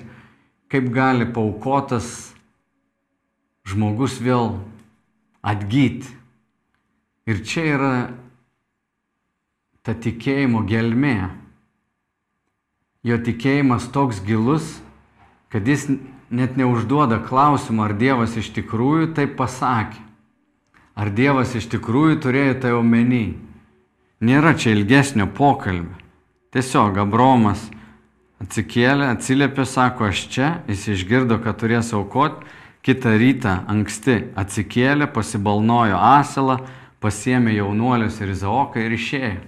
kaip 0.74 0.88
gali 0.89 1.27
paukotas 1.30 2.34
žmogus 3.70 4.18
vėl 4.18 4.56
atgyti. 5.46 6.10
Ir 7.30 7.44
čia 7.46 7.65
yra 7.75 7.92
ta 9.86 9.94
tikėjimo 9.94 10.63
gelmė. 10.65 11.30
Jo 13.06 13.20
tikėjimas 13.22 13.86
toks 13.94 14.24
gilus, 14.25 14.80
kad 15.53 15.70
jis 15.70 15.86
net 16.34 16.58
neužduoda 16.58 17.22
klausimą, 17.22 17.92
ar 17.92 17.94
Dievas 17.94 18.34
iš 18.39 18.50
tikrųjų 18.58 19.12
taip 19.13 19.38
pasakė. 19.38 20.01
Ar 20.98 21.13
Dievas 21.13 21.53
iš 21.53 21.70
tikrųjų 21.70 22.18
turėjo 22.25 22.58
tai 22.65 22.74
omeny. 22.74 23.36
Nėra 24.25 24.56
čia 24.58 24.74
ilgesnio 24.74 25.30
pokalbio. 25.38 26.00
Tiesiog 26.50 26.98
Abromas 27.01 27.62
atsikėlė, 28.44 29.08
atsiliepė, 29.14 29.66
sako, 29.68 30.10
aš 30.12 30.28
čia, 30.32 30.50
jis 30.68 30.88
išgirdo, 30.98 31.40
kad 31.44 31.58
turės 31.62 31.94
aukoti, 31.96 32.44
kitą 32.84 33.16
rytą 33.20 33.56
anksti 33.72 34.20
atsikėlė, 34.40 35.08
pasibalnojo 35.14 35.98
asilą, 35.98 36.60
pasiemė 37.04 37.56
jaunuolius 37.58 38.20
ir 38.22 38.34
Izaoką 38.34 38.84
ir 38.84 38.96
išėjo. 38.98 39.42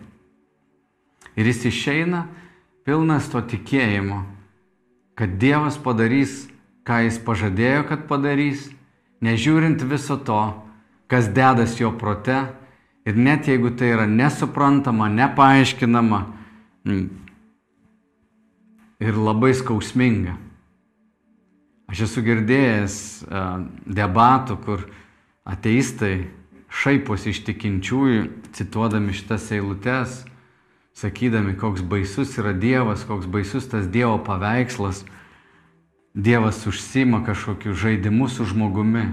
Ir 1.36 1.50
jis 1.52 1.66
išeina 1.68 2.26
pilnas 2.88 3.28
to 3.32 3.42
tikėjimo, 3.44 4.24
kad 5.20 5.36
Dievas 5.40 5.80
padarys, 5.82 6.46
ką 6.88 7.02
jis 7.08 7.20
pažadėjo, 7.20 7.84
kad 7.90 8.06
padarys, 8.08 8.70
nežiūrint 9.24 9.84
viso 9.90 10.16
to, 10.16 10.42
kas 11.12 11.28
dedas 11.36 11.76
jo 11.80 11.92
prote, 12.00 12.46
ir 13.08 13.20
net 13.20 13.50
jeigu 13.52 13.74
tai 13.76 13.92
yra 13.96 14.08
nesuprantama, 14.08 15.10
nepaaiškinama 15.12 16.22
ir 19.00 19.18
labai 19.18 19.54
skausminga. 19.56 20.36
Aš 21.92 22.08
esu 22.08 22.24
girdėjęs 22.26 22.96
debatų, 23.86 24.58
kur 24.66 24.86
ateistai 25.46 26.28
šaiposi 26.74 27.32
iš 27.32 27.44
tikinčiųjų, 27.46 28.24
cituodami 28.58 29.14
šitas 29.16 29.52
eilutes, 29.54 30.24
sakydami, 30.96 31.54
koks 31.60 31.84
baisus 31.86 32.34
yra 32.40 32.56
Dievas, 32.58 33.06
koks 33.08 33.30
baisus 33.30 33.70
tas 33.70 33.86
Dievo 33.92 34.18
paveikslas. 34.26 35.04
Dievas 36.16 36.62
užsima 36.68 37.22
kažkokiu 37.28 37.76
žaidimu 37.76 38.30
su 38.32 38.46
žmogumi, 38.48 39.06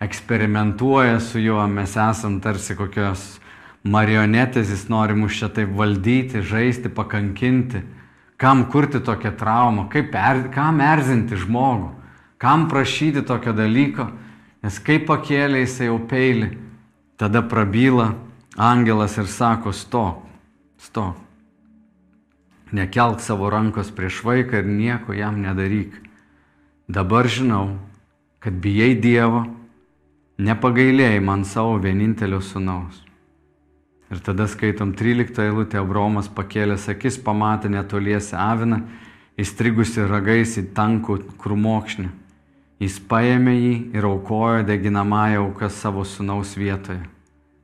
eksperimentuoja 0.00 1.18
su 1.20 1.42
juo, 1.42 1.60
mes 1.66 1.96
esam 1.98 2.38
tarsi 2.40 2.76
kokios 2.78 3.40
marionetės, 3.82 4.70
jis 4.70 4.86
nori 4.88 5.16
mus 5.18 5.34
čia 5.36 5.50
taip 5.52 5.74
valdyti, 5.76 6.40
žaisti, 6.46 6.88
pakankinti. 6.88 7.82
Kam 8.40 8.64
kurti 8.72 9.02
tokią 9.04 9.34
traumą, 9.36 9.84
kaip 9.92 10.14
er, 10.16 10.46
kam 10.54 10.80
erzinti 10.80 11.36
žmogų, 11.36 11.90
kam 12.40 12.70
prašyti 12.70 13.20
tokio 13.28 13.52
dalyko, 13.52 14.08
nes 14.64 14.80
kai 14.80 14.96
pakėlė 15.04 15.60
jisai 15.66 15.90
jau 15.90 15.98
peilį, 16.08 16.54
tada 17.20 17.44
prabyla 17.44 18.14
angelas 18.56 19.18
ir 19.20 19.28
sako, 19.28 19.74
stok, 19.76 20.24
Stok. 20.80 21.16
Nekelk 22.72 23.20
savo 23.20 23.50
rankos 23.52 23.90
prieš 23.92 24.22
vaiką 24.24 24.62
ir 24.62 24.68
nieko 24.68 25.12
jam 25.12 25.42
nedaryk. 25.42 25.92
Dabar 26.88 27.28
žinau, 27.28 27.76
kad 28.40 28.56
bijai 28.64 28.94
Dievo, 28.96 29.44
nepagailėjai 30.40 31.20
man 31.20 31.44
savo 31.44 31.76
vienintelio 31.82 32.40
sunaus. 32.40 33.02
Ir 34.10 34.18
tada 34.26 34.48
skaitom 34.50 34.92
13 34.98 35.38
eilutę, 35.44 35.78
Abromas 35.78 36.26
pakėlęs 36.34 36.88
akis 36.90 37.20
pamatė 37.22 37.70
netoliese 37.70 38.34
aviną, 38.34 38.82
įstrigusi 39.38 40.02
ragais 40.10 40.56
į 40.58 40.66
tankų 40.74 41.20
krūmokšnį. 41.38 42.08
Jis 42.82 42.98
paėmė 43.06 43.54
jį 43.54 43.74
ir 43.94 44.08
aukojo 44.08 44.64
deginamąją 44.66 45.46
auką 45.46 45.70
savo 45.70 46.04
sunaus 46.04 46.56
vietoje. 46.58 47.04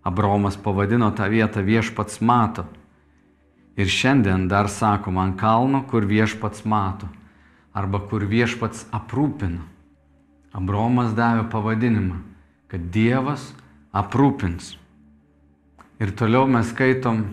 Abromas 0.07 0.55
pavadino 0.57 1.11
tą 1.11 1.26
vietą 1.33 1.65
viešpats 1.67 2.21
mato 2.23 2.67
Ir 3.76 3.91
šiandien 3.93 4.49
dar 4.49 4.71
sakoma 4.73 5.26
ant 5.26 5.37
kalno, 5.37 5.83
kur 5.85 6.07
viešpats 6.09 6.65
mato, 6.65 7.11
arba 7.76 8.00
kur 8.09 8.25
viešpats 8.25 8.87
aprūpina. 8.97 9.61
Abromas 10.57 11.12
davė 11.12 11.45
pavadinimą, 11.53 12.17
kad 12.73 12.88
Dievas 12.93 13.50
aprūpins. 13.93 14.78
Ir 16.00 16.13
toliau 16.13 16.47
mes 16.49 16.69
skaitom, 16.73 17.25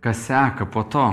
kas 0.00 0.24
seka 0.26 0.66
po 0.66 0.82
to. 0.82 1.06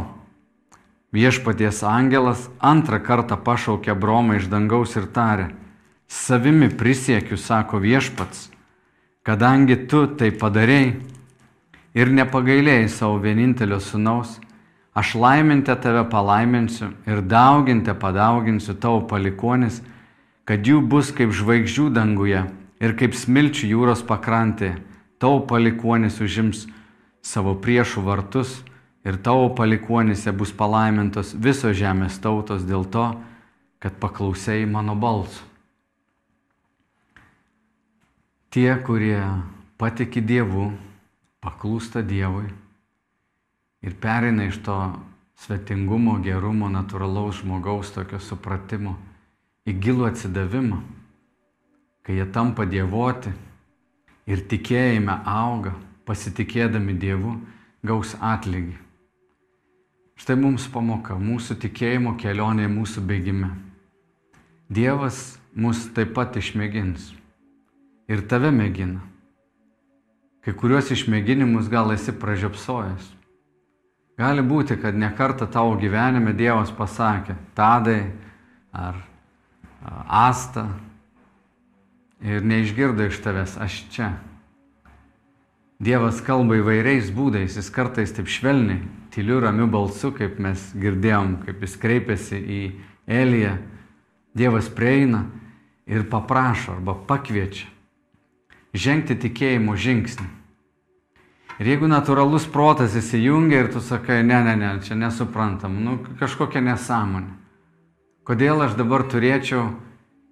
Viešpaties 1.13 1.83
angelas 1.87 2.47
antrą 2.59 2.99
kartą 2.99 3.37
pašaukė 3.37 3.93
Abromą 3.93 4.39
iš 4.39 4.49
dangaus 4.51 4.95
ir 4.97 5.07
tarė, 5.13 5.51
savimi 6.07 6.67
prisiekiu, 6.69 7.37
sako 7.37 7.79
viešpats, 7.83 8.49
kadangi 9.23 9.77
tu 9.87 10.03
tai 10.19 10.33
padarėjai 10.35 10.97
ir 11.97 12.11
nepagailėjai 12.11 12.89
savo 12.91 13.21
vienintelio 13.23 13.79
sunaus, 13.79 14.39
Aš 14.97 15.13
laimintę 15.15 15.75
tave 15.75 16.09
palaiminsiu 16.09 16.87
ir 17.05 17.21
daugintę 17.21 17.93
padauginsiu 17.93 18.73
tavo 18.81 19.03
palikonis, 19.05 19.83
kad 20.41 20.65
jų 20.65 20.79
bus 20.89 21.11
kaip 21.13 21.35
žvaigždžių 21.37 21.85
danguje 21.93 22.39
ir 22.81 22.95
kaip 22.97 23.13
smilčių 23.13 23.69
jūros 23.75 24.01
pakrantė. 24.01 24.71
Tavo 25.21 25.43
palikonis 25.45 26.17
užims 26.17 26.63
savo 27.27 27.55
priešų 27.59 28.03
vartus 28.07 28.61
ir 29.07 29.19
tavo 29.23 29.49
palikonise 29.55 30.31
bus 30.31 30.53
palaimintos 30.55 31.33
visos 31.35 31.75
žemės 31.77 32.19
tautos 32.23 32.63
dėl 32.67 32.87
to, 32.87 33.09
kad 33.83 33.99
paklausėjai 34.01 34.67
mano 34.71 34.95
balsų. 34.97 35.43
Tie, 38.51 38.69
kurie 38.81 39.19
patiki 39.77 40.23
Dievu, 40.23 40.71
paklūsta 41.43 42.01
Dievui 42.01 42.47
ir 43.85 43.97
pereina 44.01 44.47
iš 44.47 44.61
to 44.65 44.77
svetingumo, 45.43 46.17
gerumo, 46.23 46.71
natūralaus 46.71 47.43
žmogaus 47.43 47.91
tokio 47.93 48.17
supratimo 48.23 48.95
į 49.67 49.75
gilų 49.83 50.07
atsidavimą, 50.09 50.79
kai 52.07 52.17
jie 52.17 52.25
tampa 52.33 52.65
dievoti 52.65 53.35
ir 54.27 54.41
tikėjime 54.49 55.19
auga, 55.27 55.75
pasitikėdami 56.07 56.95
Dievu, 56.97 57.35
gaus 57.85 58.15
atlygį. 58.23 58.77
Štai 60.17 60.37
mums 60.39 60.65
pamoka, 60.73 61.13
mūsų 61.21 61.59
tikėjimo 61.61 62.15
kelionė, 62.17 62.65
mūsų 62.71 63.03
bėgime. 63.05 63.51
Dievas 64.67 65.37
mus 65.53 65.83
taip 65.93 66.15
pat 66.17 66.39
išmėgins. 66.39 67.11
Ir 68.09 68.23
tave 68.25 68.49
mėgina. 68.55 69.03
Kai 70.41 70.55
kuriuos 70.57 70.89
išmėginimus 70.95 71.69
gal 71.69 71.91
esi 71.93 72.15
pražiopsojęs. 72.15 73.13
Gali 74.17 74.41
būti, 74.41 74.79
kad 74.81 74.97
nekartą 74.97 75.45
tavo 75.51 75.75
gyvenime 75.77 76.33
Dievas 76.33 76.71
pasakė, 76.73 77.35
tadai 77.53 78.07
ar 78.73 78.97
asta 80.07 80.65
ir 82.25 82.41
neišgirdo 82.41 83.05
iš 83.05 83.19
tavęs, 83.21 83.57
aš 83.61 83.83
čia. 83.93 84.15
Dievas 85.77 86.23
kalba 86.25 86.57
įvairiais 86.57 87.11
būdais, 87.13 87.59
jis 87.59 87.69
kartais 87.73 88.13
taip 88.15 88.29
švelniai, 88.31 88.81
tyliu, 89.13 89.37
ramiu 89.43 89.67
balsu, 89.69 90.09
kaip 90.15 90.39
mes 90.41 90.61
girdėjom, 90.73 91.37
kaip 91.45 91.61
jis 91.61 91.77
kreipiasi 91.77 92.41
į 92.41 92.61
Eliją. 93.07 93.57
Dievas 94.37 94.69
prieina 94.73 95.27
ir 95.85 96.09
paprašo 96.09 96.77
arba 96.77 96.97
pakviečia 97.07 97.69
žengti 98.77 99.17
tikėjimo 99.17 99.75
žingsnį. 99.77 100.27
Ir 101.57 101.71
jeigu 101.71 101.89
natūralus 101.89 102.45
protas 102.53 102.93
įsijungia 102.97 103.63
ir 103.63 103.71
tu 103.73 103.81
sakai, 103.81 104.21
ne, 104.21 104.37
ne, 104.45 104.53
ne, 104.59 104.71
čia 104.85 104.97
nesuprantam, 104.97 105.79
nu 105.81 105.97
kažkokia 106.19 106.61
nesąmonė. 106.61 107.33
Kodėl 108.27 108.61
aš 108.67 108.75
dabar 108.77 109.07
turėčiau 109.09 109.71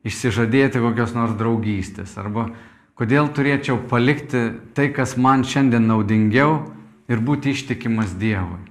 išsižadėti 0.06 0.84
kokios 0.84 1.16
nors 1.18 1.34
draugystės? 1.40 2.14
Arba 2.22 2.52
kodėl 2.96 3.30
turėčiau 3.36 3.82
palikti 3.90 4.48
tai, 4.76 4.90
kas 4.96 5.16
man 5.18 5.44
šiandien 5.44 5.88
naudingiau 5.88 6.64
ir 7.12 7.22
būti 7.22 7.54
ištikimas 7.56 8.16
Dievui? 8.20 8.64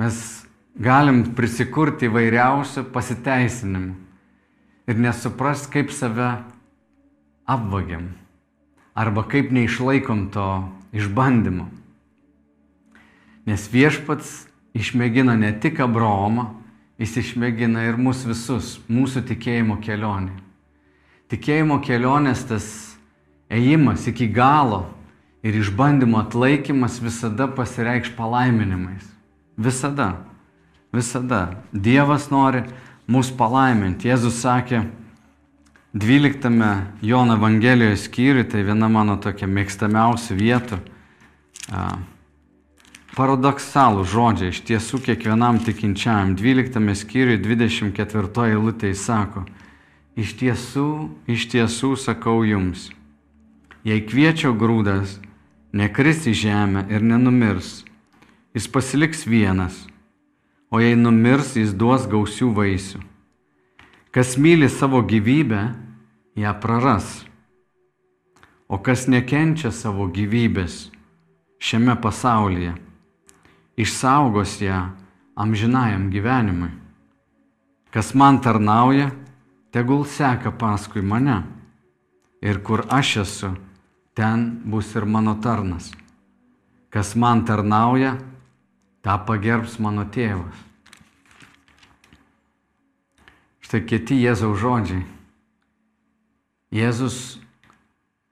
Mes 0.00 0.16
galim 0.80 1.24
prisikurti 1.36 2.08
įvairiausių 2.08 2.86
pasiteisinimų 2.92 3.94
ir 4.90 5.00
nesuprast, 5.00 5.68
kaip 5.72 5.92
save 5.92 6.32
apvagiam 7.50 8.10
arba 8.94 9.22
kaip 9.28 9.52
neišlaikom 9.54 10.28
to 10.34 10.46
išbandymo. 10.92 11.68
Nes 13.46 13.66
viešpats 13.72 14.48
išmėgina 14.76 15.36
ne 15.38 15.52
tik 15.62 15.80
Abraomą, 15.80 16.50
jis 17.00 17.16
išmėgina 17.22 17.86
ir 17.88 17.96
mus 17.96 18.26
visus, 18.28 18.78
mūsų 18.90 19.24
tikėjimo 19.30 19.78
kelionė. 19.80 20.34
Tikėjimo 21.30 21.78
kelionės 21.86 22.44
tas 22.50 22.66
ėjimas 23.50 24.06
iki 24.08 24.28
galo 24.30 24.84
ir 25.42 25.56
išbandymo 25.56 26.20
atlaikymas 26.22 27.00
visada 27.02 27.48
pasireikš 27.48 28.14
palaiminimais. 28.16 29.04
Visada. 29.58 30.14
Visada. 30.92 31.62
Dievas 31.72 32.30
nori 32.30 32.62
mus 33.10 33.30
palaiminti. 33.34 34.08
Jėzus 34.08 34.40
sakė, 34.44 34.84
12 35.92 36.86
Jono 37.02 37.34
Evangelijos 37.34 38.06
skyriui, 38.06 38.44
tai 38.46 38.62
viena 38.62 38.88
mano 38.88 39.16
tokia 39.18 39.48
mėgstamiausių 39.50 40.36
vietų. 40.38 40.78
paradoksalų 43.16 44.04
žodžiai 44.06 44.52
iš 44.54 44.60
tiesų 44.68 45.00
kiekvienam 45.02 45.58
tikinčiam. 45.58 46.36
12 46.38 46.94
skyriui 46.94 47.40
24 47.42 48.46
eilutė 48.52 48.94
sako, 48.94 49.44
iš 50.14 50.36
tiesų, 50.38 51.10
iš 51.26 51.48
tiesų 51.50 51.96
sakau 51.98 52.44
jums, 52.46 52.90
jei 53.84 54.02
kviečio 54.04 54.52
grūdas 54.56 55.18
nekris 55.72 56.26
į 56.28 56.34
žemę 56.36 56.84
ir 56.90 57.04
nenumirs, 57.04 57.84
jis 58.54 58.66
pasiliks 58.68 59.24
vienas, 59.26 59.86
o 60.70 60.80
jei 60.82 60.96
numirs, 60.98 61.54
jis 61.56 61.72
duos 61.74 62.06
gausių 62.10 62.50
vaisių. 62.56 63.00
Kas 64.10 64.36
myli 64.38 64.68
savo 64.68 65.02
gyvybę, 65.06 65.62
ją 66.34 66.52
praras, 66.62 67.24
o 68.68 68.78
kas 68.78 69.06
nekenčia 69.10 69.70
savo 69.70 70.08
gyvybės 70.10 70.88
šiame 71.62 71.94
pasaulyje, 72.02 72.74
išsaugos 73.78 74.58
ją 74.62 74.90
amžinajam 75.38 76.10
gyvenimui. 76.10 76.70
Kas 77.90 78.14
man 78.14 78.38
tarnauja, 78.42 79.10
tegul 79.74 80.04
seka 80.06 80.52
paskui 80.54 81.02
mane. 81.02 81.42
Ir 82.40 82.62
kur 82.62 82.84
aš 82.88 83.16
esu, 83.24 83.50
ten 84.14 84.60
bus 84.64 84.94
ir 84.94 85.04
mano 85.04 85.36
tarnas. 85.42 85.90
Kas 86.90 87.14
man 87.14 87.44
tarnauja, 87.46 88.16
tą 89.02 89.14
pagerbs 89.26 89.78
mano 89.78 90.04
tėvas. 90.10 90.56
Štai 93.64 93.84
kiti 93.86 94.18
Jėzaus 94.18 94.58
žodžiai. 94.58 95.04
Jėzus 96.74 97.38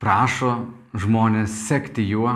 prašo 0.02 0.66
žmonės 0.98 1.54
sekti 1.68 2.02
juo 2.06 2.34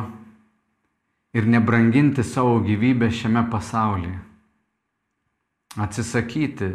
ir 1.34 1.46
nebranginti 1.46 2.22
savo 2.26 2.60
gyvybę 2.62 3.10
šiame 3.10 3.42
pasaulyje. 3.50 4.18
Atsisakyti 5.82 6.68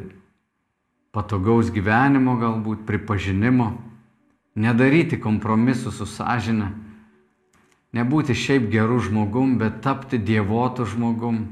patogaus 1.13 1.69
gyvenimo 1.73 2.35
galbūt, 2.41 2.83
pripažinimo, 2.87 3.71
nedaryti 4.57 5.19
kompromisų 5.21 5.93
su 5.93 6.07
sąžinė, 6.09 6.71
nebūti 7.93 8.35
šiaip 8.35 8.67
gerų 8.73 8.99
žmogum, 9.07 9.57
bet 9.61 9.81
tapti 9.85 10.17
dievotų 10.17 10.89
žmogum 10.93 11.45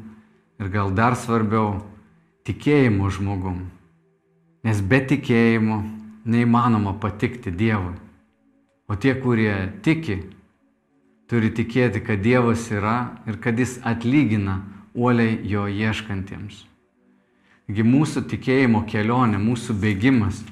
ir 0.60 0.72
gal 0.74 0.91
dar 0.91 1.15
svarbiau- 1.15 1.84
tikėjimo 2.46 3.10
žmogum. 3.10 3.70
Nes 4.63 4.82
be 4.82 5.00
tikėjimo 5.00 5.84
neįmanoma 6.26 7.00
patikti 7.00 7.52
Dievui. 7.52 7.94
O 8.88 8.96
tie, 8.96 9.13
kurie 9.15 9.72
tiki, 9.82 10.24
turi 11.30 11.50
tikėti, 11.50 12.02
kad 12.06 12.22
Dievas 12.22 12.70
yra 12.72 13.18
ir 13.28 13.38
kad 13.38 13.58
Jis 13.58 13.80
atlygina 13.86 14.62
uoliai 14.94 15.39
jo 15.44 15.65
ieškantiems. 15.70 16.65
Taigi 17.65 17.84
mūsų 17.84 18.26
tikėjimo 18.30 18.84
kelionė, 18.86 19.38
mūsų 19.41 19.74
bėgimas 19.82 20.44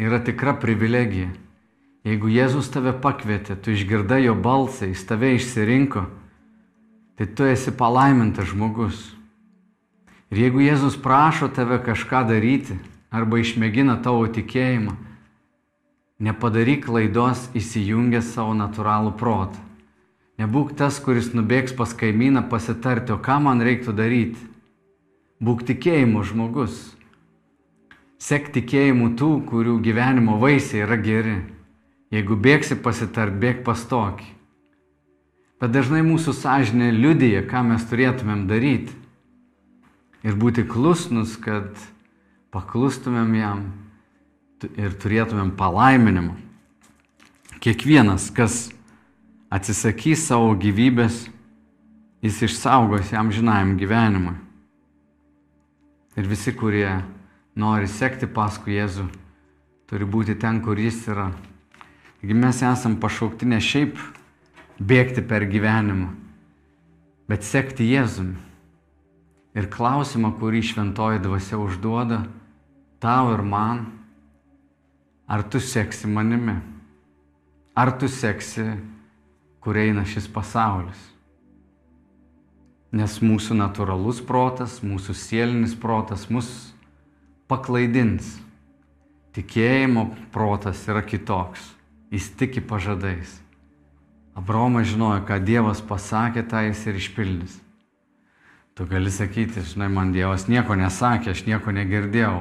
yra 0.00 0.20
tikra 0.24 0.56
privilegija. 0.56 1.28
Jeigu 2.04 2.28
Jėzus 2.28 2.68
tave 2.68 2.92
pakvietė, 2.92 3.56
tu 3.56 3.72
išgirdai 3.72 4.26
jo 4.26 4.34
balsą, 4.36 4.90
jis 4.90 5.06
tave 5.08 5.30
išsirinko, 5.38 6.02
tai 7.16 7.26
tu 7.32 7.46
esi 7.48 7.72
palaimintas 7.72 8.50
žmogus. 8.50 9.06
Ir 10.28 10.42
jeigu 10.42 10.60
Jėzus 10.60 10.98
prašo 11.00 11.48
tave 11.48 11.78
kažką 11.80 12.26
daryti 12.28 12.76
arba 13.08 13.40
išmėgina 13.40 13.96
tavo 14.04 14.26
tikėjimą, 14.28 14.92
nepadaryk 16.28 16.84
klaidos 16.90 17.46
įsijungęs 17.56 18.34
savo 18.34 18.52
natūralų 18.58 19.14
protą. 19.16 19.64
Nebūk 20.36 20.74
tas, 20.76 20.98
kuris 21.00 21.30
nubėgs 21.32 21.72
pas 21.78 21.92
kaimyną 21.94 22.44
pasitarti, 22.50 23.14
o 23.14 23.18
ką 23.22 23.38
man 23.46 23.62
reiktų 23.62 23.94
daryti. 23.94 24.40
Būk 25.40 25.62
tikėjimo 25.70 26.24
žmogus. 26.26 26.90
Sek 28.18 28.50
tikėjimu 28.52 29.14
tų, 29.16 29.30
kurių 29.48 29.78
gyvenimo 29.84 30.36
vaisiai 30.42 30.82
yra 30.84 30.98
geri. 30.98 31.36
Jeigu 32.12 32.36
bėgsi 32.36 32.76
pasitart, 32.82 33.36
bėg 33.40 33.62
pas 33.66 33.80
tokį. 33.88 34.26
Bet 35.62 35.72
dažnai 35.72 36.02
mūsų 36.04 36.34
sąžinė 36.36 36.90
liudyja, 36.92 37.44
ką 37.48 37.62
mes 37.70 37.86
turėtumėm 37.88 38.44
daryti. 38.50 38.92
Ir 40.24 40.36
būti 40.40 40.64
klusnus, 40.68 41.38
kad 41.40 41.72
paklustumėm 42.52 43.34
jam 43.38 43.64
ir 44.76 44.94
turėtumėm 45.00 45.54
palaiminimą. 45.58 46.36
Kiekvienas, 47.64 48.28
kas 48.34 48.68
atsisakys 49.52 50.26
savo 50.28 50.52
gyvybės, 50.60 51.26
jis 52.24 52.42
išsaugos 52.48 53.12
jam 53.12 53.32
žinajam 53.32 53.76
gyvenimui. 53.80 54.36
Ir 56.20 56.28
visi, 56.30 56.52
kurie 56.54 56.88
nori 57.58 57.88
sekti 57.90 58.28
paskui 58.30 58.76
Jėzų, 58.76 59.08
turi 59.90 60.06
būti 60.08 60.36
ten, 60.40 60.60
kur 60.64 60.78
jis 60.78 61.02
yra. 61.10 61.30
Taigi 62.24 62.34
mes 62.40 62.62
esam 62.64 62.94
pašaukti 62.96 63.44
ne 63.44 63.58
šiaip 63.60 63.98
bėgti 64.80 65.20
per 65.28 65.44
gyvenimą, 65.44 66.06
bet 67.28 67.44
sekti 67.44 67.84
Jėzumi. 67.84 68.38
Ir 69.52 69.68
klausimą, 69.68 70.30
kurį 70.38 70.62
šventoji 70.64 71.20
dvasia 71.20 71.58
užduoda 71.60 72.22
tau 73.04 73.34
ir 73.34 73.42
man, 73.44 73.82
ar 75.28 75.44
tu 75.44 75.60
seksi 75.60 76.08
manimi, 76.08 76.56
ar 77.76 77.92
tu 78.00 78.08
seksi 78.08 78.70
kur 79.60 79.76
eina 79.76 80.06
šis 80.08 80.24
pasaulis. 80.24 81.04
Nes 82.88 83.20
mūsų 83.20 83.60
natūralus 83.60 84.24
protas, 84.24 84.80
mūsų 84.80 85.12
sielinis 85.26 85.76
protas 85.76 86.24
mus 86.32 86.48
paklaidins. 87.52 88.38
Tikėjimo 89.36 90.08
protas 90.32 90.88
yra 90.88 91.04
kitoks. 91.04 91.73
Jis 92.12 92.28
tiki 92.36 92.60
pažadais. 92.60 93.40
Abromas 94.34 94.88
žinojo, 94.90 95.22
ką 95.28 95.38
Dievas 95.46 95.80
pasakė, 95.84 96.42
tą 96.50 96.64
jis 96.66 96.82
ir 96.90 96.98
išpildys. 96.98 97.54
Tu 98.74 98.86
gali 98.90 99.10
sakyti, 99.14 99.62
žinai, 99.62 99.86
man 99.88 100.10
Dievas 100.10 100.48
nieko 100.50 100.74
nesakė, 100.74 101.30
aš 101.30 101.44
nieko 101.46 101.70
negirdėjau, 101.70 102.40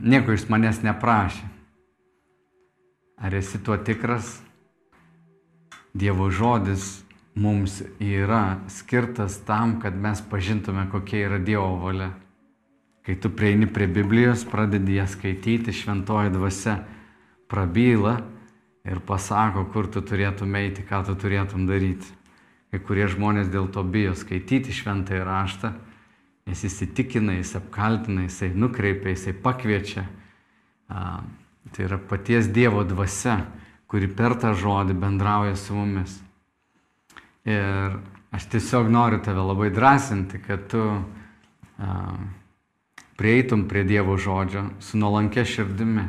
nieko 0.00 0.32
iš 0.32 0.46
manęs 0.48 0.80
neprašė. 0.80 1.44
Ar 3.20 3.36
esi 3.36 3.60
tuo 3.60 3.76
tikras? 3.76 4.38
Dievo 5.92 6.30
žodis 6.32 7.02
mums 7.36 7.82
yra 8.00 8.62
skirtas 8.72 9.36
tam, 9.44 9.76
kad 9.82 9.92
mes 9.92 10.22
pažintume, 10.30 10.86
kokia 10.88 11.26
yra 11.28 11.38
Dievo 11.44 11.76
valia. 11.82 12.14
Kai 13.04 13.18
tu 13.20 13.28
prieini 13.28 13.68
prie 13.68 13.88
Biblijos, 13.88 14.46
pradedi 14.48 14.96
ją 14.96 15.04
skaityti, 15.08 15.74
šventoji 15.76 16.32
dvasia 16.32 16.78
prabyla 17.50 18.20
ir 18.88 19.02
pasako, 19.06 19.66
kur 19.72 19.90
tu 19.92 20.02
turėtum 20.04 20.54
eiti, 20.56 20.84
ką 20.86 21.04
tu 21.08 21.16
turėtum 21.18 21.66
daryti. 21.68 22.16
Kai 22.70 22.78
kurie 22.86 23.08
žmonės 23.10 23.50
dėl 23.50 23.66
to 23.74 23.82
bijo 23.82 24.14
skaityti 24.14 24.72
šventąjį 24.72 25.24
raštą, 25.26 25.72
nes 26.46 26.60
jis 26.64 26.76
įtikina, 26.86 27.34
jis 27.40 27.56
apkaltina, 27.58 28.28
jisai 28.28 28.52
nukreipia, 28.54 29.10
jisai 29.10 29.34
pakviečia. 29.34 30.06
Tai 30.90 31.82
yra 31.86 31.98
paties 31.98 32.48
Dievo 32.54 32.84
dvasia 32.86 33.40
kuri 33.90 34.06
per 34.06 34.36
tą 34.38 34.54
žodį 34.54 34.94
bendrauja 34.94 35.56
su 35.58 35.74
mumis. 35.74 36.14
Ir 37.48 37.96
aš 38.30 38.46
tiesiog 38.52 38.90
noriu 38.92 39.18
tave 39.24 39.42
labai 39.42 39.72
drąsinti, 39.74 40.38
kad 40.44 40.68
tu 40.70 40.84
prieitum 43.18 43.66
prie 43.68 43.82
Dievo 43.88 44.14
žodžio 44.14 44.68
su 44.78 45.00
nuolankė 45.00 45.42
širdimi. 45.42 46.06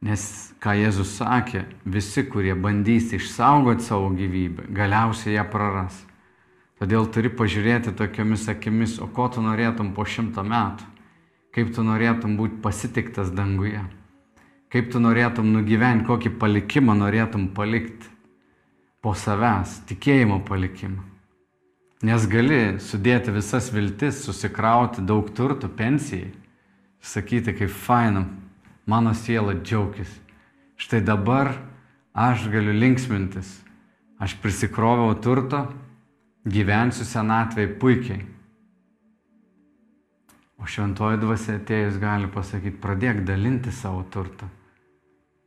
Nes, 0.00 0.22
ką 0.64 0.72
Jėzus 0.78 1.10
sakė, 1.18 1.66
visi, 1.84 2.22
kurie 2.24 2.54
bandys 2.56 3.10
išsaugoti 3.12 3.84
savo 3.84 4.08
gyvybę, 4.16 4.64
galiausiai 4.72 5.34
ją 5.34 5.44
praras. 5.52 5.98
Todėl 6.80 7.04
turi 7.12 7.28
pažiūrėti 7.28 7.92
tokiomis 7.98 8.46
akimis, 8.48 8.96
o 9.04 9.10
ko 9.12 9.28
tu 9.28 9.44
norėtum 9.44 9.92
po 9.92 10.06
šimto 10.08 10.40
metų, 10.40 10.88
kaip 11.52 11.74
tu 11.76 11.84
norėtum 11.84 12.38
būti 12.40 12.62
pasitiktas 12.64 13.28
danguje. 13.36 13.84
Kaip 14.72 14.88
tu 14.88 15.04
norėtum 15.04 15.52
nugyventi, 15.52 16.06
kokį 16.08 16.32
palikimą 16.40 16.96
norėtum 16.96 17.50
palikti 17.52 18.08
po 19.04 19.12
savęs, 19.12 19.82
tikėjimo 19.90 20.40
palikimą. 20.48 21.04
Nes 22.08 22.24
gali 22.24 22.78
sudėti 22.80 23.36
visas 23.36 23.68
viltis, 23.74 24.22
susikrauti 24.24 25.04
daug 25.04 25.28
turtų 25.36 25.68
pensijai, 25.76 26.30
sakyti, 27.04 27.52
kaip 27.58 27.68
fainam, 27.68 28.30
mano 28.90 29.14
siela 29.14 29.54
džiaugis. 29.54 30.10
Štai 30.80 31.00
dabar 31.06 31.54
aš 32.12 32.48
galiu 32.52 32.74
linksmintis, 32.74 33.48
aš 34.18 34.36
prisikroviau 34.42 35.14
turto, 35.22 35.64
gyvensiu 36.44 37.06
senatvėje 37.06 37.74
puikiai. 37.80 38.22
O 40.60 40.68
šventoji 40.68 41.20
dvasia 41.22 41.60
atėjus 41.60 42.00
gali 42.00 42.28
pasakyti, 42.32 42.80
pradėk 42.82 43.22
dalinti 43.28 43.72
savo 43.72 44.02
turtą 44.12 44.50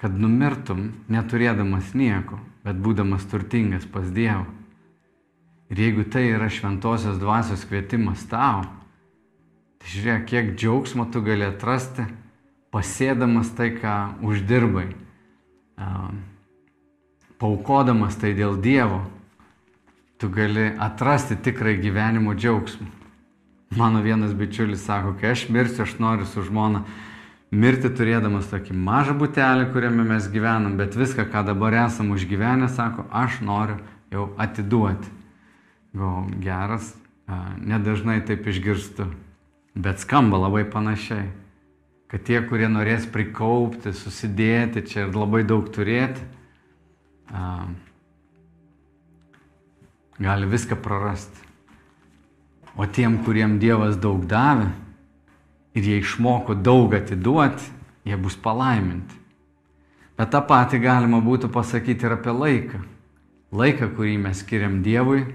kad 0.03 0.17
numirtum 0.19 0.89
neturėdamas 1.07 1.93
nieko, 1.95 2.35
bet 2.67 2.75
būdamas 2.83 3.23
turtingas 3.31 3.85
pas 3.87 4.09
Dievą. 4.11 4.43
Ir 5.71 5.79
jeigu 5.79 6.03
tai 6.11 6.25
yra 6.33 6.49
šventosios 6.51 7.21
dvasios 7.21 7.63
kvietimas 7.69 8.25
tau, 8.27 8.65
tai 9.79 9.93
žiūrėk, 9.93 10.25
kiek 10.27 10.49
džiaugsmo 10.59 11.07
tu 11.07 11.21
gali 11.23 11.47
atrasti, 11.47 12.03
pasėdamas 12.73 13.53
tai, 13.53 13.69
ką 13.77 14.17
uždirbai, 14.25 14.89
paukodamas 17.37 18.17
tai 18.17 18.33
dėl 18.33 18.57
Dievo, 18.57 19.03
tu 20.17 20.29
gali 20.33 20.71
atrasti 20.81 21.37
tikrai 21.37 21.77
gyvenimo 21.77 22.33
džiaugsmą. 22.33 22.89
Mano 23.77 24.03
vienas 24.05 24.33
bičiulis 24.37 24.85
sako, 24.85 25.15
kai 25.19 25.33
aš 25.33 25.47
mirsiu, 25.49 25.81
aš 25.83 25.97
noriu 26.01 26.27
su 26.29 26.43
žmona 26.45 26.83
mirti 27.53 27.89
turėdamas 27.93 28.49
tokį 28.49 28.73
mažą 28.77 29.13
butelį, 29.17 29.67
kuriame 29.73 30.05
mes 30.07 30.27
gyvenam, 30.33 30.77
bet 30.77 30.97
viską, 30.97 31.25
ką 31.29 31.43
dabar 31.45 31.75
esam 31.85 32.11
užgyvenę, 32.13 32.69
sako, 32.69 33.05
aš 33.09 33.41
noriu 33.45 33.77
jau 34.13 34.27
atiduoti. 34.41 35.09
Gal 35.93 36.29
geras, 36.41 36.93
nedažnai 37.61 38.21
taip 38.25 38.47
išgirstu, 38.49 39.05
bet 39.77 40.01
skamba 40.01 40.39
labai 40.45 40.63
panašiai, 40.69 41.27
kad 42.13 42.21
tie, 42.21 42.43
kurie 42.45 42.67
norės 42.69 43.07
prikaupti, 43.09 43.89
susidėti 43.89 44.83
čia 44.85 45.07
ir 45.07 45.15
labai 45.17 45.39
daug 45.49 45.65
turėti, 45.73 46.21
gali 50.21 50.49
viską 50.51 50.77
prarasti. 50.77 51.41
O 52.77 52.85
tiem, 52.85 53.15
kuriem 53.25 53.55
Dievas 53.57 53.97
daug 53.97 54.27
davė, 54.29 54.67
ir 55.73 55.89
jie 55.89 55.97
išmoko 56.03 56.53
daug 56.53 56.93
atiduoti, 56.93 57.65
jie 58.05 58.21
bus 58.21 58.37
palaiminti. 58.37 59.17
Bet 60.13 60.29
tą 60.35 60.43
patį 60.45 60.83
galima 60.85 61.17
būtų 61.17 61.49
pasakyti 61.49 62.05
ir 62.05 62.13
apie 62.13 62.37
laiką. 62.37 62.83
Laiką, 63.57 63.89
kurį 63.97 64.19
mes 64.21 64.45
skiriam 64.45 64.83
Dievui, 64.85 65.25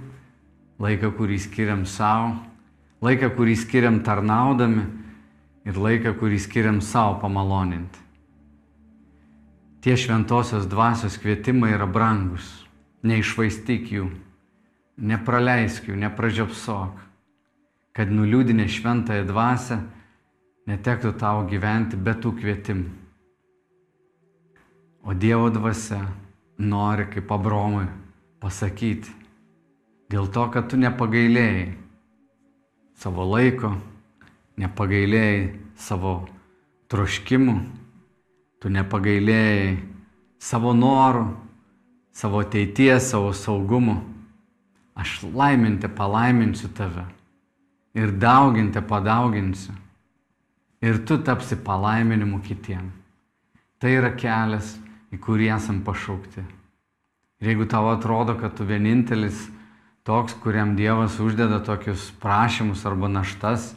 laiką, 0.79 1.11
kurį 1.19 1.43
skiriam 1.43 1.83
savo, 1.91 2.37
laiką, 3.03 3.35
kurį 3.35 3.59
skiriam 3.59 3.99
tarnaudami 4.07 4.87
ir 5.67 5.79
laiką, 5.79 6.15
kurį 6.21 6.39
skiriam 6.43 6.83
savo 6.85 7.19
pamaloninti. 7.23 8.05
Tie 9.83 9.95
šventosios 9.97 10.67
dvasios 10.67 11.19
kvietimai 11.23 11.71
yra 11.77 11.87
brangus. 11.87 12.47
Neišvaistyk 13.07 13.93
jų, 13.95 14.09
nepraleisk 14.99 15.87
jų, 15.87 15.95
nepražiopsok, 16.03 16.99
kad 17.95 18.11
nuliūdinę 18.11 18.67
šventąją 18.67 19.27
dvasę 19.29 19.79
netektų 20.69 21.13
tau 21.19 21.45
gyventi 21.49 21.97
be 21.97 22.17
tų 22.19 22.35
kvietimų. 22.41 22.89
O 25.09 25.15
Dievo 25.15 25.49
dvasia 25.55 26.03
nori 26.59 27.07
kaip 27.09 27.31
Abromui 27.33 27.87
pasakyti, 28.43 29.15
dėl 30.11 30.27
to, 30.35 30.49
kad 30.53 30.69
tu 30.69 30.77
nepagailėjai 30.77 31.71
savo 32.99 33.25
laiko, 33.31 33.77
nepagailėjai 34.59 35.43
savo 35.79 36.15
troškimų, 36.91 37.57
tu 38.59 38.71
nepagailėjai 38.75 39.77
savo 40.43 40.75
norų, 40.75 41.27
savo 42.13 42.43
ateities, 42.43 43.11
savo 43.13 43.33
saugumo. 43.37 44.01
Aš 44.99 45.21
laiminti 45.31 45.87
palaiminsiu 45.87 46.73
tave 46.75 47.05
ir 47.95 48.11
dauginti 48.19 48.83
padauginsiu 48.83 49.77
ir 50.83 50.99
tu 51.07 51.19
tapsi 51.23 51.57
palaiminimu 51.57 52.41
kitiem. 52.43 52.91
Tai 53.79 53.91
yra 53.95 54.11
kelias, 54.19 54.75
į 55.15 55.21
kurį 55.23 55.53
esam 55.55 55.85
pašaukti. 55.87 56.43
Ir 57.39 57.53
jeigu 57.53 57.69
tau 57.71 57.87
atrodo, 57.93 58.35
kad 58.35 58.57
tu 58.59 58.67
vienintelis 58.67 59.47
toks, 60.03 60.35
kuriam 60.43 60.75
Dievas 60.75 61.21
uždeda 61.23 61.61
tokius 61.63 62.09
prašymus 62.19 62.83
arba 62.89 63.11
naštas, 63.11 63.75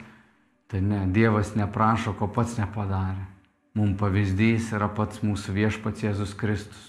tai 0.71 0.81
ne, 0.81 1.03
Dievas 1.11 1.53
neprašo, 1.59 2.15
ko 2.15 2.29
pats 2.31 2.55
nepadarė. 2.59 3.27
Mums 3.75 3.99
pavyzdys 3.99 4.71
yra 4.75 4.89
pats 4.91 5.21
mūsų 5.23 5.55
viešpats 5.55 6.03
Jėzus 6.03 6.33
Kristus. 6.39 6.87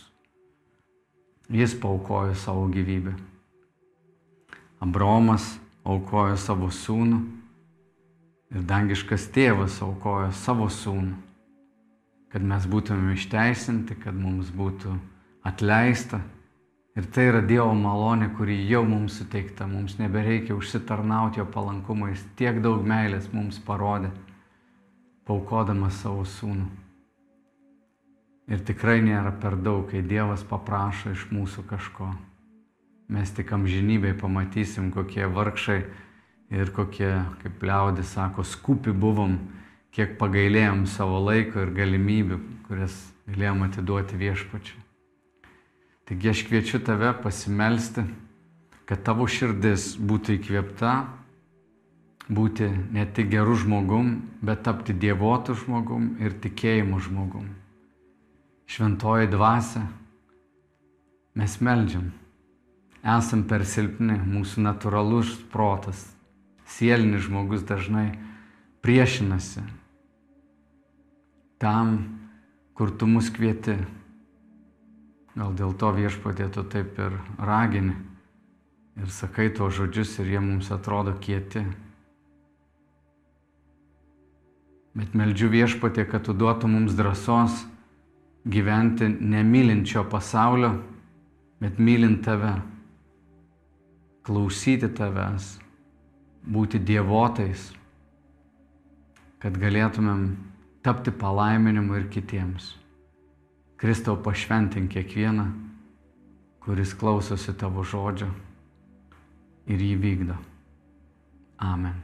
Jis 1.52 1.74
paukojo 1.78 2.34
savo 2.38 2.64
gyvybę. 2.72 3.12
Abromas 4.82 5.52
aukojo 5.84 6.38
savo 6.40 6.70
sūnų 6.74 7.20
Ir 8.52 8.64
dangiškas 8.68 9.30
tėvas 9.32 9.78
aukojo 9.80 10.28
savo 10.36 10.66
sūnų, 10.68 11.14
kad 12.32 12.44
mes 12.44 12.66
būtume 12.68 13.14
išteisinti, 13.16 13.96
kad 14.02 14.12
mums 14.12 14.50
būtų 14.52 14.92
atleista. 15.48 16.20
Ir 16.92 17.06
tai 17.08 17.30
yra 17.30 17.40
Dievo 17.40 17.72
malonė, 17.72 18.28
kuri 18.36 18.58
jau 18.68 18.82
mums 18.84 19.14
suteikta. 19.16 19.64
Mums 19.64 19.96
nebereikia 19.96 20.52
užsitarnauti 20.52 21.40
jo 21.40 21.46
palankumą. 21.48 22.10
Jis 22.12 22.26
tiek 22.36 22.60
daug 22.60 22.84
meilės 22.84 23.30
mums 23.32 23.56
parodė, 23.64 24.10
paukodamas 25.24 26.02
savo 26.02 26.26
sūnų. 26.28 26.68
Ir 28.52 28.60
tikrai 28.68 28.98
nėra 29.00 29.32
per 29.40 29.56
daug, 29.56 29.86
kai 29.88 30.02
Dievas 30.04 30.44
paprašo 30.44 31.14
iš 31.14 31.24
mūsų 31.32 31.64
kažko. 31.70 32.10
Mes 33.12 33.32
tik 33.32 33.54
amžinybėj 33.56 34.18
pamatysim, 34.20 34.92
kokie 34.92 35.24
vargšai 35.32 35.80
ir 36.52 36.72
kokie, 36.76 37.14
kaip 37.40 37.64
liaudis 37.64 38.12
sako, 38.12 38.44
skupi 38.44 38.92
buvom, 38.92 39.38
kiek 39.96 40.18
pagailėjom 40.20 40.84
savo 40.90 41.24
laiko 41.24 41.64
ir 41.64 41.72
galimybių, 41.76 42.40
kurias 42.68 43.00
galėjom 43.30 43.64
atiduoti 43.70 44.20
viešpačiu. 44.20 44.81
Taigi 46.12 46.28
aš 46.28 46.42
kviečiu 46.44 46.76
tave 46.84 47.08
pasimelsti, 47.22 48.02
kad 48.84 49.00
tavo 49.00 49.24
širdis 49.24 49.94
būtų 49.96 50.34
įkvėpta, 50.36 50.90
būti 52.28 52.66
ne 52.92 53.06
tik 53.16 53.30
gerų 53.32 53.54
žmogum, 53.62 54.10
bet 54.44 54.60
tapti 54.66 54.92
dievotų 54.92 55.56
žmogum 55.62 56.10
ir 56.20 56.34
tikėjimų 56.36 56.98
žmogum. 57.06 57.46
Šventoji 58.68 59.30
dvasia, 59.32 59.86
mes 61.32 61.56
meldžiam. 61.64 62.10
Esam 63.00 63.46
per 63.48 63.64
silpni, 63.64 64.18
mūsų 64.20 64.66
natūralus 64.66 65.32
protas 65.48 66.04
sielinis 66.68 67.24
žmogus 67.24 67.64
dažnai 67.64 68.10
priešinasi 68.84 69.64
tam, 71.56 71.96
kur 72.76 72.92
tu 72.92 73.08
mus 73.08 73.32
kvieti. 73.32 73.80
Gal 75.32 75.54
dėl 75.56 75.72
to 75.80 75.88
viešpatė 75.96 76.50
tu 76.52 76.64
taip 76.68 76.98
ir 77.00 77.14
ragini 77.40 77.94
ir 79.00 79.08
sakai 79.08 79.48
to 79.56 79.70
žodžius 79.72 80.18
ir 80.20 80.34
jie 80.34 80.40
mums 80.44 80.68
atrodo 80.74 81.14
kieti. 81.16 81.64
Bet 84.92 85.14
meldžiu 85.16 85.48
viešpatė, 85.48 86.04
kad 86.04 86.26
tu 86.26 86.34
duotų 86.36 86.68
mums 86.68 86.92
drąsos 86.98 87.62
gyventi 88.44 89.08
nemylinčio 89.08 90.04
pasaulio, 90.12 90.74
bet 91.62 91.80
mylint 91.80 92.20
tave, 92.26 92.52
klausyti 94.26 94.90
tavęs, 94.92 95.54
būti 96.44 96.82
dievotais, 96.82 97.70
kad 99.40 99.56
galėtumėm 99.56 100.26
tapti 100.84 101.14
palaiminimu 101.14 101.96
ir 101.96 102.08
kitiems. 102.12 102.74
Kristau 103.82 104.14
pašventink 104.22 104.92
kiekvieną, 104.94 105.48
kuris 106.62 106.92
klausosi 106.94 107.50
tavo 107.58 107.82
žodžio 107.82 108.28
ir 109.66 109.82
jį 109.82 109.96
vykdo. 109.98 110.36
Amen. 111.58 111.96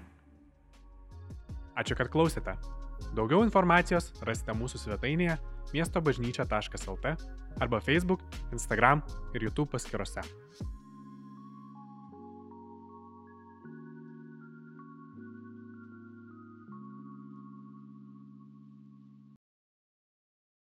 Ačiū, 1.78 1.94
kad 1.94 2.10
klausėte. 2.10 2.56
Daugiau 3.14 3.44
informacijos 3.46 4.10
rasite 4.26 4.56
mūsų 4.58 4.82
svetainėje 4.82 5.38
miestobažnyčia.lt 5.70 7.14
arba 7.62 7.78
Facebook, 7.78 8.26
Instagram 8.50 9.04
ir 9.38 9.46
YouTube 9.46 9.70
paskiruose. 9.76 10.26